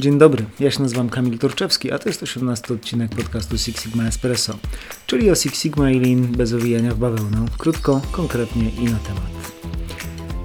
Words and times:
Dzień 0.00 0.18
dobry, 0.18 0.44
ja 0.60 0.70
się 0.70 0.82
nazywam 0.82 1.08
Kamil 1.08 1.38
Turczewski, 1.38 1.92
a 1.92 1.98
to 1.98 2.08
jest 2.08 2.22
18 2.22 2.74
odcinek 2.74 3.10
podcastu 3.10 3.58
Six 3.58 3.82
Sigma 3.82 4.04
Espresso, 4.04 4.58
czyli 5.06 5.30
o 5.30 5.34
Six 5.34 5.60
Sigma 5.60 5.90
i 5.90 6.00
Lean 6.00 6.26
bez 6.26 6.52
owijania 6.52 6.94
w 6.94 6.98
bawełnę, 6.98 7.46
krótko, 7.58 8.00
konkretnie 8.12 8.70
i 8.70 8.84
na 8.84 8.98
temat. 8.98 9.52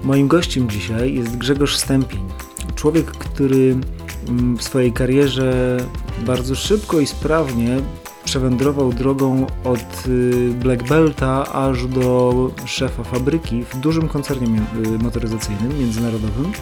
Moim 0.02 0.28
gościem 0.28 0.70
dzisiaj 0.70 1.14
jest 1.14 1.36
Grzegorz 1.36 1.76
Stępień, 1.76 2.20
człowiek, 2.74 3.06
który 3.06 3.76
mm, 4.28 4.56
w 4.56 4.62
swojej 4.62 4.92
karierze 4.92 5.76
bardzo 6.26 6.54
szybko 6.54 7.00
i 7.00 7.06
sprawnie 7.06 7.80
przewędrował 8.24 8.92
drogą 8.92 9.46
od 9.64 10.06
y, 10.08 10.50
Black 10.62 10.88
Belta 10.88 11.52
aż 11.52 11.86
do 11.86 12.50
szefa 12.66 13.04
fabryki 13.04 13.64
w 13.64 13.76
dużym 13.76 14.08
koncernie 14.08 14.60
y, 14.86 15.02
motoryzacyjnym 15.02 15.78
międzynarodowym 15.78 16.52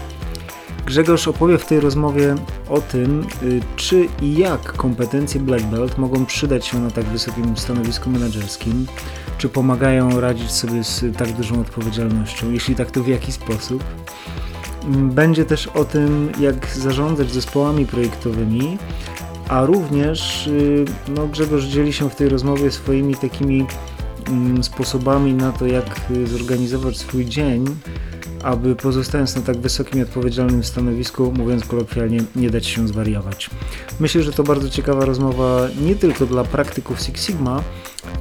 Grzegorz 0.86 1.28
opowie 1.28 1.58
w 1.58 1.66
tej 1.66 1.80
rozmowie 1.80 2.34
o 2.68 2.80
tym, 2.80 3.26
y, 3.42 3.60
czy 3.76 4.08
i 4.22 4.38
jak 4.38 4.72
kompetencje 4.72 5.40
Black 5.40 5.64
Belt 5.64 5.98
mogą 5.98 6.26
przydać 6.26 6.66
się 6.66 6.80
na 6.80 6.90
tak 6.90 7.04
wysokim 7.04 7.56
stanowisku 7.56 8.10
menedżerskim, 8.10 8.86
czy 9.38 9.48
pomagają 9.48 10.20
radzić 10.20 10.50
sobie 10.50 10.84
z 10.84 11.16
tak 11.16 11.32
dużą 11.32 11.60
odpowiedzialnością, 11.60 12.50
jeśli 12.50 12.74
tak 12.74 12.90
to 12.90 13.02
w 13.02 13.08
jaki 13.08 13.32
sposób. 13.32 13.84
Mm, 14.84 15.10
będzie 15.10 15.44
też 15.44 15.66
o 15.66 15.84
tym, 15.84 16.32
jak 16.40 16.66
zarządzać 16.66 17.30
zespołami 17.30 17.86
projektowymi, 17.86 18.78
a 19.48 19.66
również 19.66 20.46
y, 20.46 20.84
no, 21.08 21.26
Grzegorz 21.26 21.64
dzieli 21.64 21.92
się 21.92 22.10
w 22.10 22.14
tej 22.14 22.28
rozmowie 22.28 22.70
swoimi 22.70 23.14
takimi 23.14 23.66
mm, 24.28 24.64
sposobami 24.64 25.34
na 25.34 25.52
to, 25.52 25.66
jak 25.66 26.00
y, 26.10 26.26
zorganizować 26.26 26.96
swój 26.96 27.24
dzień, 27.24 27.64
aby 28.44 28.76
pozostając 28.76 29.36
na 29.36 29.42
tak 29.42 29.56
wysokim 29.56 30.00
i 30.00 30.02
odpowiedzialnym 30.02 30.64
stanowisku, 30.64 31.32
mówiąc 31.36 31.64
kolokwialnie, 31.64 32.20
nie 32.36 32.50
dać 32.50 32.66
się 32.66 32.88
zwariować. 32.88 33.50
Myślę, 34.00 34.22
że 34.22 34.32
to 34.32 34.42
bardzo 34.42 34.70
ciekawa 34.70 35.04
rozmowa 35.04 35.68
nie 35.80 35.94
tylko 35.94 36.26
dla 36.26 36.44
praktyków 36.44 37.00
Six 37.00 37.26
Sigma, 37.26 37.62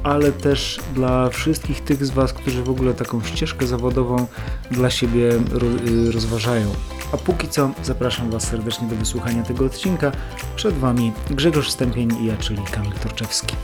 ale 0.02 0.32
też 0.32 0.80
dla 0.94 1.30
wszystkich 1.30 1.80
tych 1.80 2.06
z 2.06 2.10
Was, 2.10 2.32
którzy 2.32 2.62
w 2.62 2.70
ogóle 2.70 2.94
taką 2.94 3.22
ścieżkę 3.22 3.66
zawodową 3.66 4.26
dla 4.70 4.90
siebie 4.90 5.30
y, 5.30 6.12
rozważają. 6.12 6.66
A 7.12 7.16
póki 7.16 7.48
co 7.48 7.70
zapraszam 7.82 8.30
Was 8.30 8.42
serdecznie 8.48 8.88
do 8.88 8.96
wysłuchania 8.96 9.42
tego 9.42 9.64
odcinka. 9.64 10.12
Przed 10.56 10.74
Wami 10.78 11.12
Grzegorz 11.30 11.70
Stępień 11.70 12.08
i 12.20 12.26
ja, 12.26 12.36
czyli 12.36 12.62
Kamil 12.62 12.92
Torczewski. 12.92 13.56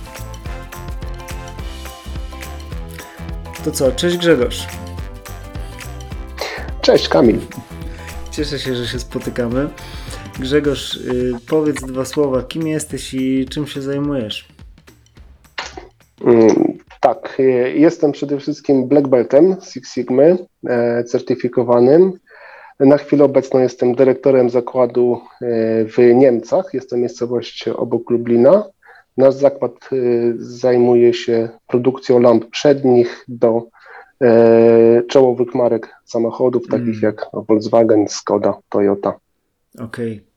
To 3.65 3.71
co, 3.71 3.93
cześć 3.93 4.17
Grzegorz. 4.17 4.67
Cześć 6.81 7.09
Kamil. 7.09 7.39
Cieszę 8.31 8.59
się, 8.59 8.75
że 8.75 8.87
się 8.87 8.99
spotykamy. 8.99 9.69
Grzegorz, 10.39 10.97
y, 10.97 11.33
powiedz 11.49 11.81
dwa 11.81 12.05
słowa, 12.05 12.43
kim 12.43 12.69
jesteś 12.69 13.15
i 13.15 13.47
czym 13.51 13.67
się 13.67 13.83
zajmujesz? 13.83 14.49
Mm, 16.25 16.79
tak, 17.01 17.37
y, 17.41 17.73
jestem 17.77 18.13
przede 18.13 18.39
wszystkim 18.39 18.89
Black 18.89 19.09
Beltem 19.09 19.57
Six 19.73 19.95
Sigma, 19.95 20.23
e, 20.69 21.05
certyfikowanym. 21.05 22.13
Na 22.81 22.97
chwilę 22.97 23.25
obecną 23.25 23.61
jestem 23.61 23.95
dyrektorem 23.95 24.51
zakładu 24.51 25.21
e, 25.43 25.47
w 25.85 25.99
Niemcach. 26.15 26.75
Jest 26.75 26.91
to 26.91 26.97
miejscowość 26.97 27.69
obok 27.69 28.11
Lublina. 28.11 28.65
Nasz 29.17 29.35
zakład 29.35 29.73
y, 29.93 30.35
zajmuje 30.39 31.15
się 31.15 31.49
produkcją 31.67 32.19
lamp 32.19 32.51
przednich 32.51 33.25
do 33.29 33.67
czołowych 35.09 35.55
marek 35.55 35.97
samochodów, 36.05 36.69
takich 36.69 36.89
mm. 36.89 37.01
jak 37.03 37.27
Volkswagen, 37.33 38.09
Skoda, 38.09 38.55
Toyota. 38.69 39.19
Okej. 39.79 40.13
Okay. 40.13 40.31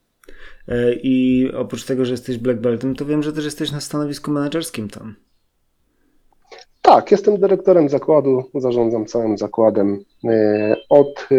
E, 0.67 0.93
I 0.93 1.47
oprócz 1.53 1.85
tego, 1.85 2.05
że 2.05 2.11
jesteś 2.11 2.37
Black 2.37 2.59
Beltem, 2.59 2.95
to 2.95 3.05
wiem, 3.05 3.23
że 3.23 3.33
też 3.33 3.45
jesteś 3.45 3.71
na 3.71 3.81
stanowisku 3.81 4.31
menedżerskim 4.31 4.89
tam. 4.89 5.15
Tak, 6.81 7.11
jestem 7.11 7.39
dyrektorem 7.39 7.89
zakładu, 7.89 8.43
zarządzam 8.55 9.05
całym 9.05 9.37
zakładem 9.37 9.99
e, 10.29 10.75
od, 10.89 11.29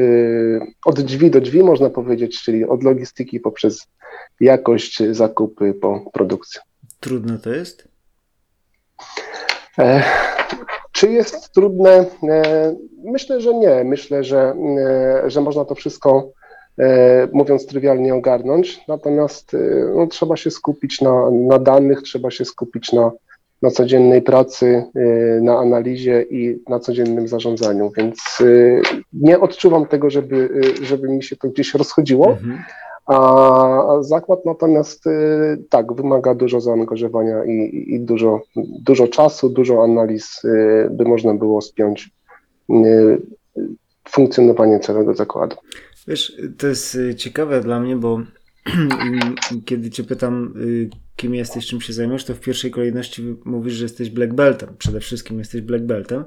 od 0.84 1.00
drzwi 1.00 1.30
do 1.30 1.40
drzwi, 1.40 1.62
można 1.62 1.90
powiedzieć, 1.90 2.42
czyli 2.42 2.64
od 2.64 2.82
logistyki 2.82 3.40
poprzez 3.40 3.86
jakość, 4.40 5.02
zakupy 5.10 5.74
po 5.74 6.10
produkcję. 6.12 6.60
Trudne 7.00 7.38
to 7.38 7.54
jest? 7.54 7.88
Czy 10.94 11.12
jest 11.12 11.52
trudne? 11.52 12.06
E, 12.28 12.74
myślę, 13.04 13.40
że 13.40 13.54
nie. 13.54 13.84
Myślę, 13.84 14.24
że, 14.24 14.54
e, 14.78 15.30
że 15.30 15.40
można 15.40 15.64
to 15.64 15.74
wszystko, 15.74 16.30
e, 16.78 17.28
mówiąc 17.32 17.66
trywialnie, 17.66 18.14
ogarnąć. 18.14 18.80
Natomiast 18.88 19.56
no, 19.96 20.06
trzeba 20.06 20.36
się 20.36 20.50
skupić 20.50 21.00
na, 21.00 21.30
na 21.30 21.58
danych, 21.58 22.02
trzeba 22.02 22.30
się 22.30 22.44
skupić 22.44 22.92
na, 22.92 23.10
na 23.62 23.70
codziennej 23.70 24.22
pracy, 24.22 24.84
na 25.40 25.58
analizie 25.58 26.22
i 26.30 26.62
na 26.68 26.80
codziennym 26.80 27.28
zarządzaniu, 27.28 27.92
więc 27.96 28.42
nie 29.12 29.40
odczuwam 29.40 29.86
tego, 29.86 30.10
żeby, 30.10 30.62
żeby 30.82 31.08
mi 31.08 31.22
się 31.22 31.36
to 31.36 31.48
gdzieś 31.48 31.74
rozchodziło. 31.74 32.28
Mhm. 32.30 32.58
A 33.06 33.96
zakład 34.00 34.44
natomiast 34.44 35.06
y, 35.06 35.64
tak, 35.70 35.92
wymaga 35.92 36.34
dużo 36.34 36.60
zaangażowania 36.60 37.44
i, 37.44 37.84
i 37.86 38.00
dużo, 38.00 38.40
dużo 38.56 39.08
czasu, 39.08 39.48
dużo 39.48 39.84
analiz, 39.84 40.44
y, 40.44 40.88
by 40.90 41.04
można 41.04 41.34
było 41.34 41.60
spiąć 41.60 42.10
y, 42.70 43.22
funkcjonowanie 44.08 44.80
całego 44.80 45.14
zakładu. 45.14 45.56
Wiesz, 46.08 46.36
to 46.58 46.66
jest 46.66 46.98
ciekawe 47.16 47.60
dla 47.60 47.80
mnie, 47.80 47.96
bo 47.96 48.20
kiedy 49.66 49.90
cię 49.90 50.04
pytam, 50.04 50.54
kim 51.16 51.34
jesteś, 51.34 51.66
czym 51.66 51.80
się 51.80 51.92
zajmujesz, 51.92 52.24
to 52.24 52.34
w 52.34 52.40
pierwszej 52.40 52.70
kolejności 52.70 53.36
mówisz, 53.44 53.74
że 53.74 53.84
jesteś 53.84 54.10
black 54.10 54.32
beltem. 54.32 54.68
Przede 54.78 55.00
wszystkim 55.00 55.38
jesteś 55.38 55.60
black 55.60 55.84
beltem. 55.84 56.24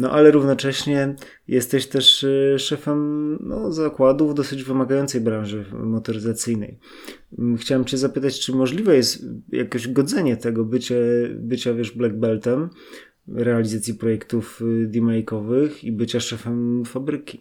No 0.00 0.10
ale 0.10 0.30
równocześnie 0.30 1.14
jesteś 1.48 1.86
też 1.86 2.22
y, 2.22 2.56
szefem 2.58 3.38
no, 3.40 3.72
zakładu 3.72 4.28
w 4.28 4.34
dosyć 4.34 4.64
wymagającej 4.64 5.20
branży 5.20 5.64
motoryzacyjnej. 5.72 6.78
Mm, 7.38 7.56
chciałem 7.56 7.84
Cię 7.84 7.98
zapytać, 7.98 8.40
czy 8.40 8.52
możliwe 8.52 8.96
jest 8.96 9.24
jakieś 9.52 9.88
godzenie 9.88 10.36
tego 10.36 10.64
bycia, 10.64 10.94
bycia 11.34 11.74
wiesz, 11.74 11.90
black 11.90 12.14
beltem, 12.14 12.70
realizacji 13.28 13.94
projektów 13.94 14.62
y, 14.62 14.88
demake'owych 14.88 15.70
i 15.82 15.92
bycia 15.92 16.20
szefem 16.20 16.84
fabryki? 16.84 17.40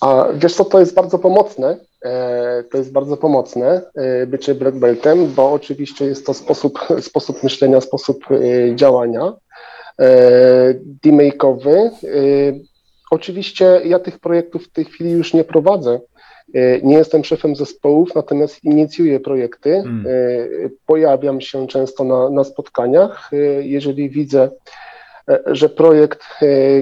A 0.00 0.26
wiesz 0.34 0.54
co, 0.54 0.64
to 0.64 0.80
jest 0.80 0.94
bardzo 0.94 1.18
pomocne. 1.18 1.78
E, 2.04 2.64
to 2.70 2.78
jest 2.78 2.92
bardzo 2.92 3.16
pomocne 3.16 3.82
e, 3.94 4.26
bycie 4.26 4.54
black 4.54 4.76
beltem, 4.76 5.26
bo 5.34 5.52
oczywiście 5.52 6.04
jest 6.04 6.26
to 6.26 6.34
sposób, 6.34 6.78
sposób 7.00 7.42
myślenia, 7.42 7.80
sposób 7.80 8.24
e, 8.30 8.76
działania. 8.76 9.32
E, 10.00 10.74
demake'owy. 11.04 11.76
E, 11.76 11.90
oczywiście 13.10 13.80
ja 13.84 13.98
tych 13.98 14.18
projektów 14.18 14.64
w 14.64 14.72
tej 14.72 14.84
chwili 14.84 15.10
już 15.10 15.34
nie 15.34 15.44
prowadzę. 15.44 16.00
E, 16.54 16.82
nie 16.82 16.96
jestem 16.96 17.24
szefem 17.24 17.56
zespołów, 17.56 18.14
natomiast 18.14 18.64
inicjuję 18.64 19.20
projekty. 19.20 19.70
Hmm. 19.70 20.04
Pojawiam 20.86 21.40
się 21.40 21.66
często 21.66 22.04
na, 22.04 22.30
na 22.30 22.44
spotkaniach. 22.44 23.30
Jeżeli 23.60 24.10
widzę, 24.10 24.50
że 25.46 25.68
projekt 25.68 26.20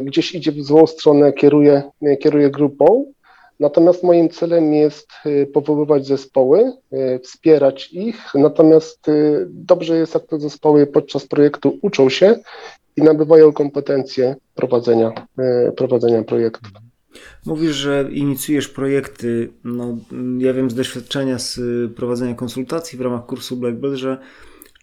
gdzieś 0.03 0.34
idzie 0.34 0.53
w 0.53 0.62
złą 0.62 0.87
stronę, 0.87 1.33
kieruję, 1.33 1.83
kieruję 2.21 2.50
grupą. 2.50 3.04
Natomiast 3.61 4.03
moim 4.03 4.28
celem 4.28 4.75
jest 4.75 5.09
powoływać 5.53 6.06
zespoły, 6.06 6.72
wspierać 7.22 7.93
ich. 7.93 8.34
Natomiast 8.34 9.06
dobrze 9.49 9.97
jest, 9.97 10.15
jak 10.15 10.27
te 10.27 10.41
zespoły 10.41 10.87
podczas 10.87 11.27
projektu 11.27 11.78
uczą 11.83 12.09
się 12.09 12.39
i 12.97 13.03
nabywają 13.03 13.53
kompetencje 13.53 14.37
prowadzenia, 14.55 15.12
prowadzenia 15.77 16.22
projektów. 16.22 16.72
Mówisz, 17.47 17.77
że 17.77 18.09
inicjujesz 18.12 18.69
projekty. 18.69 19.53
No, 19.65 19.98
ja 20.39 20.53
wiem 20.53 20.71
z 20.71 20.75
doświadczenia 20.75 21.39
z 21.39 21.60
prowadzenia 21.95 22.34
konsultacji 22.34 22.98
w 22.98 23.01
ramach 23.01 23.27
kursu 23.27 23.57
Black 23.57 23.77
Belt, 23.77 23.95
że 23.95 24.19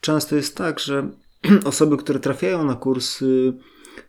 często 0.01 0.35
jest 0.35 0.57
tak, 0.57 0.79
że 0.79 1.09
osoby, 1.65 1.97
które 1.97 2.19
trafiają 2.19 2.63
na 2.63 2.75
kurs, 2.75 3.23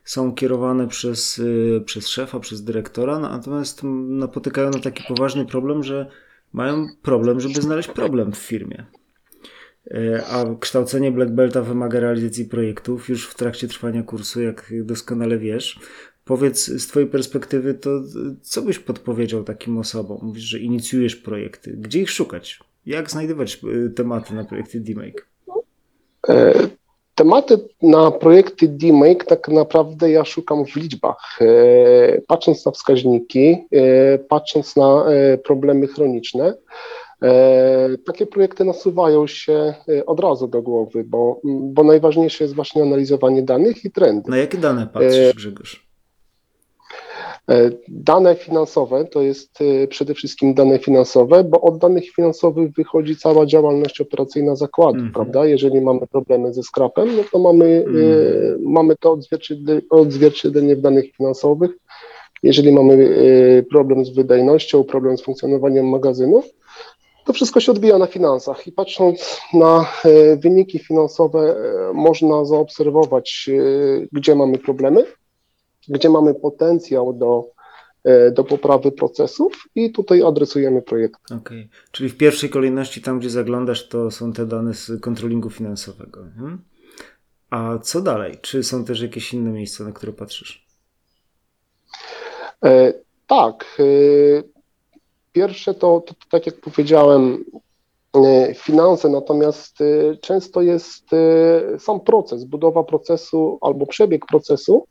są 0.03 0.33
kierowane 0.33 0.87
przez, 0.87 1.41
przez 1.85 2.07
szefa, 2.07 2.39
przez 2.39 2.63
dyrektora, 2.63 3.19
natomiast 3.19 3.81
napotykają 4.07 4.69
na 4.69 4.79
taki 4.79 5.03
poważny 5.07 5.45
problem, 5.45 5.83
że 5.83 6.07
mają 6.53 6.87
problem, 7.01 7.39
żeby 7.39 7.61
znaleźć 7.61 7.89
problem 7.89 8.31
w 8.31 8.37
firmie. 8.37 8.85
E, 9.91 10.25
a 10.27 10.55
kształcenie 10.59 11.11
Black 11.11 11.31
Belta 11.31 11.61
wymaga 11.61 11.99
realizacji 11.99 12.45
projektów 12.45 13.09
już 13.09 13.27
w 13.27 13.35
trakcie 13.35 13.67
trwania 13.67 14.03
kursu, 14.03 14.41
jak 14.41 14.73
doskonale 14.83 15.37
wiesz. 15.37 15.79
Powiedz 16.25 16.67
z 16.67 16.87
Twojej 16.87 17.09
perspektywy, 17.09 17.73
to 17.73 18.03
co 18.41 18.61
byś 18.61 18.79
podpowiedział 18.79 19.43
takim 19.43 19.77
osobom? 19.77 20.19
Mówisz, 20.21 20.43
że 20.43 20.59
inicjujesz 20.59 21.15
projekty. 21.15 21.75
Gdzie 21.77 22.01
ich 22.01 22.09
szukać? 22.09 22.59
Jak 22.85 23.11
znajdować 23.11 23.61
e, 23.85 23.89
tematy 23.89 24.33
na 24.33 24.43
projekty 24.43 24.79
DMake? 24.79 25.25
E, 27.15 27.23
tematy 27.23 27.57
na 27.81 28.11
projekty 28.11 28.67
DMake 28.67 29.25
tak 29.25 29.47
naprawdę 29.47 30.11
ja 30.11 30.25
szukam 30.25 30.65
w 30.65 30.75
liczbach. 30.75 31.39
Patrząc 32.27 32.65
na 32.65 32.71
wskaźniki, 32.71 33.67
patrząc 34.29 34.75
na 34.75 35.05
problemy 35.43 35.87
chroniczne, 35.87 36.53
Takie 38.05 38.25
projekty 38.25 38.65
nasuwają 38.65 39.27
się 39.27 39.73
od 40.05 40.19
razu 40.19 40.47
do 40.47 40.61
głowy, 40.61 41.03
bo, 41.03 41.41
bo 41.43 41.83
najważniejsze 41.83 42.43
jest 42.43 42.55
właśnie 42.55 42.83
analizowanie 42.83 43.43
danych 43.43 43.85
i 43.85 43.91
trendów. 43.91 44.27
Na 44.27 44.37
jakie 44.37 44.57
dane 44.57 44.87
patrzysz, 44.87 45.35
Grzegorz? 45.35 45.84
E, 47.49 47.71
dane 47.87 48.35
finansowe 48.35 49.05
to 49.05 49.21
jest 49.21 49.59
e, 49.61 49.87
przede 49.87 50.13
wszystkim 50.13 50.53
dane 50.53 50.79
finansowe, 50.79 51.43
bo 51.43 51.61
od 51.61 51.77
danych 51.77 52.11
finansowych 52.11 52.71
wychodzi 52.71 53.15
cała 53.15 53.45
działalność 53.45 54.01
operacyjna 54.01 54.55
zakładu, 54.55 54.99
mm. 54.99 55.11
prawda? 55.13 55.45
Jeżeli 55.45 55.81
mamy 55.81 56.07
problemy 56.07 56.53
ze 56.53 56.63
skrapem, 56.63 57.15
no 57.17 57.23
to 57.31 57.39
mamy, 57.39 57.85
mm. 57.87 58.63
mamy 58.63 58.95
to 58.95 59.11
odzwierciedlenie, 59.11 59.81
odzwierciedlenie 59.89 60.75
w 60.75 60.81
danych 60.81 61.15
finansowych. 61.15 61.71
Jeżeli 62.43 62.71
mamy 62.71 62.95
problem 63.71 64.05
z 64.05 64.09
wydajnością, 64.09 64.83
problem 64.83 65.17
z 65.17 65.21
funkcjonowaniem 65.21 65.89
magazynów, 65.89 66.45
to 67.25 67.33
wszystko 67.33 67.59
się 67.59 67.71
odbija 67.71 67.97
na 67.97 68.05
finansach 68.05 68.67
i 68.67 68.71
patrząc 68.71 69.41
na 69.53 69.85
wyniki 70.37 70.79
finansowe, 70.79 71.55
można 71.93 72.45
zaobserwować, 72.45 73.49
gdzie 74.11 74.35
mamy 74.35 74.57
problemy 74.57 75.05
gdzie 75.87 76.09
mamy 76.09 76.33
potencjał 76.33 77.13
do, 77.13 77.49
e, 78.03 78.31
do 78.31 78.43
poprawy 78.43 78.91
procesów 78.91 79.63
i 79.75 79.91
tutaj 79.91 80.23
adresujemy 80.23 80.81
projekt. 80.81 81.31
Okay. 81.31 81.67
czyli 81.91 82.09
w 82.09 82.17
pierwszej 82.17 82.49
kolejności 82.49 83.01
tam, 83.01 83.19
gdzie 83.19 83.29
zaglądasz, 83.29 83.87
to 83.89 84.11
są 84.11 84.33
te 84.33 84.45
dane 84.45 84.73
z 84.73 85.01
kontrolingu 85.01 85.49
finansowego. 85.49 86.23
Hmm? 86.37 86.61
A 87.49 87.77
co 87.77 88.01
dalej? 88.01 88.37
Czy 88.41 88.63
są 88.63 88.85
też 88.85 89.01
jakieś 89.01 89.33
inne 89.33 89.51
miejsca, 89.51 89.83
na 89.83 89.91
które 89.91 90.13
patrzysz? 90.13 90.65
E, 92.65 92.93
tak. 93.27 93.65
E, 93.79 93.83
pierwsze 95.31 95.73
to, 95.73 96.03
to, 96.07 96.13
to, 96.13 96.25
tak 96.31 96.45
jak 96.45 96.55
powiedziałem, 96.55 97.45
e, 98.13 98.53
finanse, 98.53 99.09
natomiast 99.09 99.77
często 100.21 100.61
jest 100.61 101.09
sam 101.79 101.99
proces, 101.99 102.43
budowa 102.43 102.83
procesu 102.83 103.57
albo 103.61 103.85
przebieg 103.85 104.25
procesu, 104.25 104.87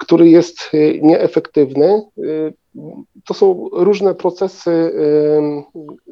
który 0.00 0.30
jest 0.30 0.70
y, 0.74 1.00
nieefektywny. 1.02 2.02
Y, 2.18 2.52
to 3.26 3.34
są 3.34 3.68
różne 3.72 4.14
procesy 4.14 4.70
y, 4.70 5.40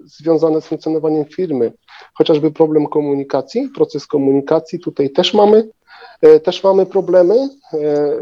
związane 0.04 0.60
z 0.60 0.66
funkcjonowaniem 0.66 1.24
firmy, 1.24 1.72
chociażby 2.14 2.50
problem 2.50 2.86
komunikacji, 2.86 3.68
proces 3.74 4.06
komunikacji, 4.06 4.78
tutaj 4.78 5.10
też 5.10 5.34
mamy, 5.34 5.68
też 6.42 6.64
mamy 6.64 6.86
problemy. 6.86 7.48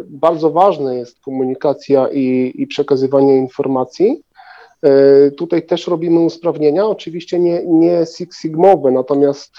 Bardzo 0.05 0.51
ważna 0.51 0.95
jest 0.95 1.21
komunikacja 1.21 2.09
i, 2.13 2.53
i 2.55 2.67
przekazywanie 2.67 3.37
informacji. 3.37 4.23
Tutaj 5.37 5.67
też 5.67 5.87
robimy 5.87 6.21
usprawnienia, 6.21 6.87
oczywiście 6.87 7.39
nie, 7.39 7.67
nie 7.67 8.07
Six 8.07 8.41
Sigmowe, 8.41 8.91
natomiast, 8.91 9.53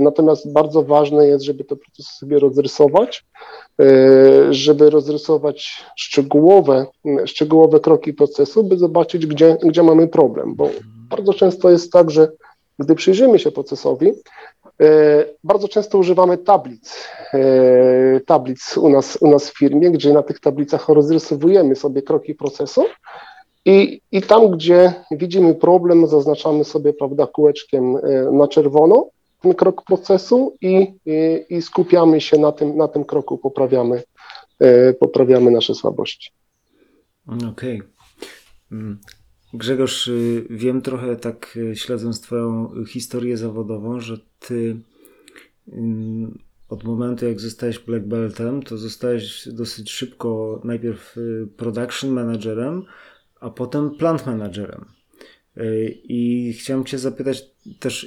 natomiast 0.00 0.52
bardzo 0.52 0.82
ważne 0.82 1.26
jest, 1.26 1.44
żeby 1.44 1.64
te 1.64 1.76
procesy 1.76 2.16
sobie 2.18 2.38
rozrysować, 2.38 3.24
E, 3.80 4.54
żeby 4.54 4.90
rozrysować 4.90 5.84
szczegółowe, 5.96 6.86
szczegółowe 7.24 7.80
kroki 7.80 8.12
procesu, 8.12 8.64
by 8.64 8.76
zobaczyć, 8.76 9.26
gdzie, 9.26 9.56
gdzie 9.64 9.82
mamy 9.82 10.08
problem, 10.08 10.54
bo 10.54 10.70
bardzo 11.10 11.34
często 11.34 11.70
jest 11.70 11.92
tak, 11.92 12.10
że 12.10 12.28
gdy 12.78 12.94
przyjrzymy 12.94 13.38
się 13.38 13.50
procesowi, 13.50 14.12
e, 14.82 15.24
bardzo 15.44 15.68
często 15.68 15.98
używamy 15.98 16.38
tablic, 16.38 17.08
e, 17.34 18.20
tablic 18.20 18.76
u 18.78 18.88
nas, 18.88 19.18
u 19.20 19.30
nas 19.30 19.50
w 19.50 19.58
firmie, 19.58 19.90
gdzie 19.90 20.12
na 20.12 20.22
tych 20.22 20.40
tablicach 20.40 20.88
rozrysowujemy 20.88 21.76
sobie 21.76 22.02
kroki 22.02 22.34
procesu 22.34 22.84
i, 23.64 24.00
i 24.12 24.22
tam, 24.22 24.50
gdzie 24.50 24.94
widzimy 25.10 25.54
problem, 25.54 26.06
zaznaczamy 26.06 26.64
sobie, 26.64 26.92
prawda, 26.92 27.26
kółeczkiem 27.26 27.96
na 28.32 28.48
czerwono, 28.48 29.10
ten 29.42 29.54
krok 29.54 29.84
procesu 29.84 30.56
i, 30.60 30.94
i, 31.06 31.44
i 31.56 31.62
skupiamy 31.62 32.20
się 32.20 32.38
na 32.38 32.52
tym, 32.52 32.76
na 32.76 32.88
tym 32.88 33.04
kroku, 33.04 33.38
poprawiamy, 33.38 34.02
e, 34.60 34.92
poprawiamy 34.92 35.50
nasze 35.50 35.74
słabości. 35.74 36.30
Okej. 37.26 37.48
Okay. 37.48 37.82
Mm. 38.72 38.98
Grzegorz, 39.54 40.08
y, 40.08 40.46
wiem 40.50 40.82
trochę 40.82 41.16
tak 41.16 41.56
y, 41.56 41.76
śledząc 41.76 42.20
Twoją 42.20 42.72
historię 42.84 43.36
zawodową, 43.36 44.00
że 44.00 44.18
Ty 44.38 44.76
mm, 45.72 46.38
od 46.68 46.84
momentu 46.84 47.26
jak 47.26 47.40
zostałeś 47.40 47.78
Black 47.78 48.04
Beltem, 48.04 48.62
to 48.62 48.76
zostałeś 48.76 49.48
dosyć 49.48 49.90
szybko 49.90 50.60
najpierw 50.64 51.16
y, 51.16 51.48
production 51.56 52.10
managerem, 52.10 52.84
a 53.42 53.50
potem 53.50 53.90
plant 53.90 54.26
managerem. 54.26 54.84
I 56.04 56.52
chciałem 56.58 56.84
Cię 56.84 56.98
zapytać 56.98 57.50
też, 57.80 58.06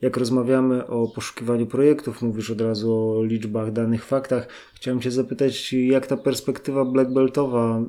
jak 0.00 0.16
rozmawiamy 0.16 0.86
o 0.86 1.08
poszukiwaniu 1.08 1.66
projektów, 1.66 2.22
mówisz 2.22 2.50
od 2.50 2.60
razu 2.60 2.94
o 2.94 3.24
liczbach, 3.24 3.72
danych, 3.72 4.04
faktach. 4.04 4.48
Chciałem 4.74 5.00
Cię 5.00 5.10
zapytać, 5.10 5.72
jak 5.72 6.06
ta 6.06 6.16
perspektywa 6.16 6.84
black 6.84 7.10
beltowa 7.10 7.80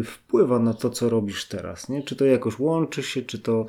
y, 0.00 0.02
wpływa 0.02 0.58
na 0.58 0.74
to, 0.74 0.90
co 0.90 1.08
robisz 1.08 1.48
teraz? 1.48 1.88
Nie? 1.88 2.02
Czy 2.02 2.16
to 2.16 2.24
jakoś 2.24 2.58
łączy 2.58 3.02
się, 3.02 3.22
czy 3.22 3.38
to 3.38 3.66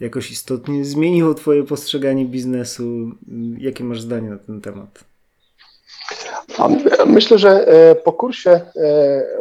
jakoś 0.00 0.30
istotnie 0.30 0.84
zmieniło 0.84 1.34
Twoje 1.34 1.64
postrzeganie 1.64 2.26
biznesu? 2.26 3.10
Jakie 3.58 3.84
masz 3.84 4.00
zdanie 4.00 4.30
na 4.30 4.38
ten 4.38 4.60
temat? 4.60 5.13
Myślę, 7.06 7.38
że 7.38 7.68
e, 7.68 7.94
po 7.94 8.12
kursie 8.12 8.50
e, 8.50 8.62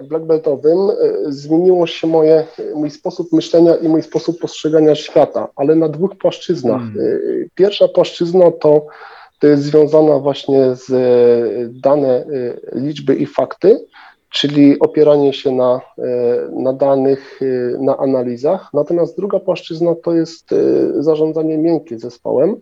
black 0.03 0.25
beltowym 0.25 0.77
e, 0.89 0.93
zmieniło 1.27 1.87
się 1.87 2.07
moje, 2.07 2.47
mój 2.75 2.89
sposób 2.89 3.33
myślenia 3.33 3.75
i 3.75 3.87
mój 3.87 4.01
sposób 4.01 4.39
postrzegania 4.39 4.95
świata, 4.95 5.47
ale 5.55 5.75
na 5.75 5.89
dwóch 5.89 6.17
płaszczyznach. 6.17 6.81
Hmm. 6.81 7.19
Pierwsza 7.55 7.87
płaszczyzna 7.87 8.51
to, 8.51 8.85
to 9.39 9.47
jest 9.47 9.63
związana 9.63 10.19
właśnie 10.19 10.75
z 10.75 10.91
dane, 11.81 12.25
liczby 12.71 13.15
i 13.15 13.25
fakty, 13.25 13.85
czyli 14.29 14.79
opieranie 14.79 15.33
się 15.33 15.51
na, 15.51 15.81
na 16.55 16.73
danych, 16.73 17.39
na 17.79 17.97
analizach. 17.97 18.69
Natomiast 18.73 19.17
druga 19.17 19.39
płaszczyzna 19.39 19.95
to 20.03 20.13
jest 20.13 20.49
zarządzanie 20.99 21.57
miękkie 21.57 21.99
zespołem 21.99 22.55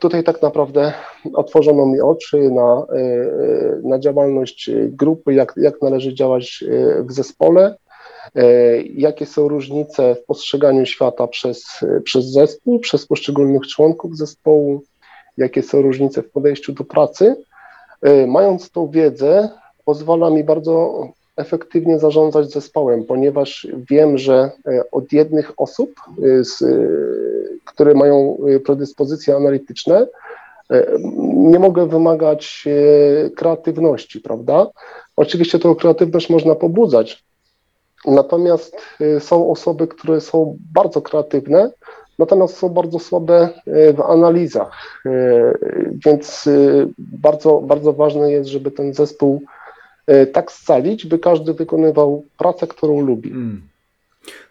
tutaj 0.00 0.24
tak 0.24 0.42
naprawdę 0.42 0.92
otworzono 1.34 1.86
mi 1.86 2.00
oczy 2.00 2.50
na, 2.50 2.86
e, 2.96 3.08
na 3.82 3.98
działalność 3.98 4.70
grupy, 4.88 5.34
jak, 5.34 5.54
jak 5.56 5.82
należy 5.82 6.14
działać 6.14 6.64
e, 6.68 7.02
w 7.02 7.12
zespole, 7.12 7.76
jakie 8.94 9.26
są 9.26 9.48
różnice 9.48 10.14
w 10.14 10.24
postrzeganiu 10.24 10.86
świata 10.86 11.26
przez, 11.26 11.64
przez 12.04 12.24
zespół, 12.24 12.80
przez 12.80 13.06
poszczególnych 13.06 13.66
członków 13.66 14.16
zespołu, 14.16 14.82
jakie 15.36 15.62
są 15.62 15.82
różnice 15.82 16.22
w 16.22 16.30
podejściu 16.30 16.72
do 16.72 16.84
pracy. 16.84 17.36
Mając 18.26 18.70
tą 18.70 18.90
wiedzę, 18.90 19.48
pozwala 19.84 20.30
mi 20.30 20.44
bardzo 20.44 21.04
efektywnie 21.38 21.98
zarządzać 21.98 22.50
zespołem, 22.50 23.04
ponieważ 23.04 23.68
wiem, 23.90 24.18
że 24.18 24.50
od 24.92 25.12
jednych 25.12 25.52
osób 25.56 25.90
z 26.40 26.64
które 27.64 27.94
mają 27.94 28.38
predyspozycje 28.64 29.36
analityczne, 29.36 30.06
nie 31.34 31.58
mogę 31.58 31.88
wymagać 31.88 32.64
kreatywności, 33.36 34.20
prawda? 34.20 34.66
Oczywiście 35.16 35.58
tą 35.58 35.74
kreatywność 35.74 36.30
można 36.30 36.54
pobudzać, 36.54 37.24
natomiast 38.06 38.76
są 39.18 39.50
osoby, 39.50 39.88
które 39.88 40.20
są 40.20 40.56
bardzo 40.74 41.02
kreatywne, 41.02 41.70
natomiast 42.18 42.56
są 42.56 42.68
bardzo 42.68 42.98
słabe 42.98 43.48
w 43.66 44.00
analizach, 44.00 45.00
więc 46.06 46.48
bardzo, 46.98 47.60
bardzo 47.60 47.92
ważne 47.92 48.32
jest, 48.32 48.50
żeby 48.50 48.70
ten 48.70 48.94
zespół 48.94 49.42
tak 50.32 50.52
scalić, 50.52 51.06
by 51.06 51.18
każdy 51.18 51.54
wykonywał 51.54 52.24
pracę, 52.38 52.66
którą 52.66 53.00
lubi. 53.00 53.30
Mm. 53.30 53.62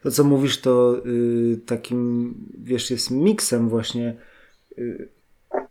To, 0.04 0.12
co 0.12 0.24
mówisz, 0.24 0.62
to 0.62 1.02
y, 1.06 1.60
takim, 1.66 2.34
wiesz, 2.64 2.92
jest 2.92 3.12
miksem 3.12 3.70
właśnie 3.70 4.16
y, 4.78 5.08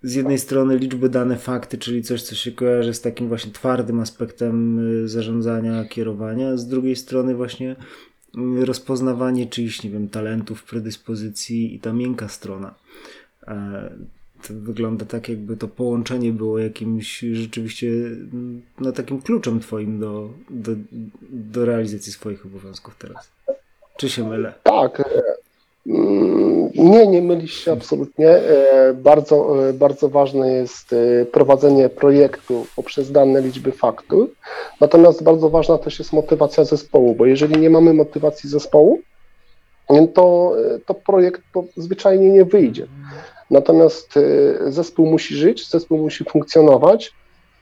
z 0.03 0.15
jednej 0.15 0.39
strony 0.39 0.79
liczby 0.79 1.09
dane 1.09 1.37
fakty, 1.37 1.79
czyli 1.79 2.03
coś, 2.03 2.23
co 2.23 2.35
się 2.35 2.53
kojarzy 2.53 2.95
z 2.95 3.01
takim 3.01 3.29
właśnie 3.29 3.53
twardym 3.53 4.01
aspektem 4.01 4.79
y, 5.05 5.09
zarządzania, 5.09 5.85
kierowania, 5.85 6.57
z 6.57 6.69
drugiej 6.69 6.97
strony 6.97 7.35
właśnie 7.35 7.77
y, 8.61 8.65
rozpoznawanie 8.65 9.47
czyichś, 9.47 9.83
nie 9.85 9.91
wiem, 9.91 10.09
talentów, 10.09 10.65
predyspozycji 10.65 11.75
i 11.75 11.81
ta 11.81 11.93
miękka 11.93 12.29
strona. 12.29 12.75
To 14.43 14.55
wygląda 14.55 15.05
tak, 15.05 15.29
jakby 15.29 15.57
to 15.57 15.69
połączenie 15.69 16.33
było 16.33 16.59
jakimś 16.59 17.19
rzeczywiście 17.19 17.87
no, 18.79 18.93
takim 18.93 19.23
kluczem 19.23 19.61
twoim 19.61 20.01
do, 20.01 20.29
do, 20.51 20.73
do 21.31 21.65
realizacji 21.65 22.13
swoich 22.13 22.47
obowiązków 22.47 22.97
teraz. 22.99 23.31
Czy 23.97 24.09
się 24.09 24.29
mylę? 24.29 24.53
Tak. 24.63 25.01
E, 25.01 25.05
mm, 25.87 26.71
nie, 26.75 27.07
nie 27.07 27.23
mylisz 27.23 27.55
się 27.55 27.73
absolutnie. 27.73 28.29
E, 28.29 28.95
bardzo, 28.95 29.69
e, 29.69 29.73
bardzo 29.73 30.09
ważne 30.09 30.53
jest 30.53 30.95
prowadzenie 31.33 31.89
projektu 31.89 32.67
poprzez 32.77 33.13
dane 33.13 33.41
liczby 33.41 33.73
faktów. 33.73 34.31
Natomiast 34.81 35.23
bardzo 35.23 35.51
ważna 35.51 35.79
też 35.79 35.99
jest 35.99 36.13
motywacja 36.13 36.65
zespołu, 36.65 37.15
bo 37.15 37.27
jeżeli 37.27 37.61
nie 37.61 37.71
mamy 37.71 37.95
motywacji 37.95 38.51
zespołu, 38.51 39.01
to, 40.15 40.53
to 40.87 40.95
projekt 40.95 41.43
to 41.55 41.65
zwyczajnie 41.77 42.31
nie 42.31 42.45
wyjdzie. 42.45 42.87
Natomiast 43.51 44.15
zespół 44.67 45.07
musi 45.07 45.35
żyć, 45.35 45.69
zespół 45.69 45.99
musi 45.99 46.25
funkcjonować 46.25 47.13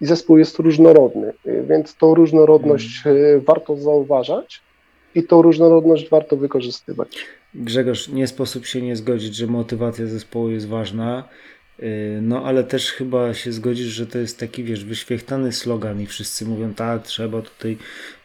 i 0.00 0.06
zespół 0.06 0.38
jest 0.38 0.58
różnorodny, 0.58 1.32
więc 1.68 1.96
tą 1.96 2.14
różnorodność 2.14 3.02
warto 3.46 3.76
zauważać 3.76 4.62
i 5.14 5.22
tą 5.22 5.42
różnorodność 5.42 6.08
warto 6.08 6.36
wykorzystywać. 6.36 7.26
Grzegorz, 7.54 8.08
nie 8.08 8.26
sposób 8.26 8.66
się 8.66 8.82
nie 8.82 8.96
zgodzić, 8.96 9.36
że 9.36 9.46
motywacja 9.46 10.06
zespołu 10.06 10.50
jest 10.50 10.68
ważna. 10.68 11.28
Y, 11.82 12.18
no, 12.22 12.44
ale 12.44 12.64
też 12.64 12.92
chyba 12.92 13.34
się 13.34 13.52
zgodzisz, 13.52 13.86
że 13.86 14.06
to 14.06 14.18
jest 14.18 14.40
taki, 14.40 14.64
wiesz, 14.64 14.84
wyświechtany 14.84 15.52
slogan 15.52 16.00
i 16.00 16.06
wszyscy 16.06 16.46
mówią, 16.46 16.74
tak, 16.74 17.02
trzeba 17.02 17.42
tutaj 17.42 17.78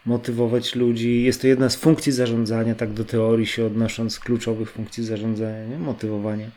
motywować 0.05 0.75
ludzi. 0.75 1.23
Jest 1.23 1.41
to 1.41 1.47
jedna 1.47 1.69
z 1.69 1.75
funkcji 1.75 2.11
zarządzania, 2.11 2.75
tak 2.75 2.93
do 2.93 3.05
teorii 3.05 3.47
się 3.47 3.65
odnosząc, 3.65 4.19
kluczowych 4.19 4.71
funkcji 4.71 5.03
zarządzania, 5.03 5.65
nie? 5.65 5.79
motywowanie. 5.79 6.49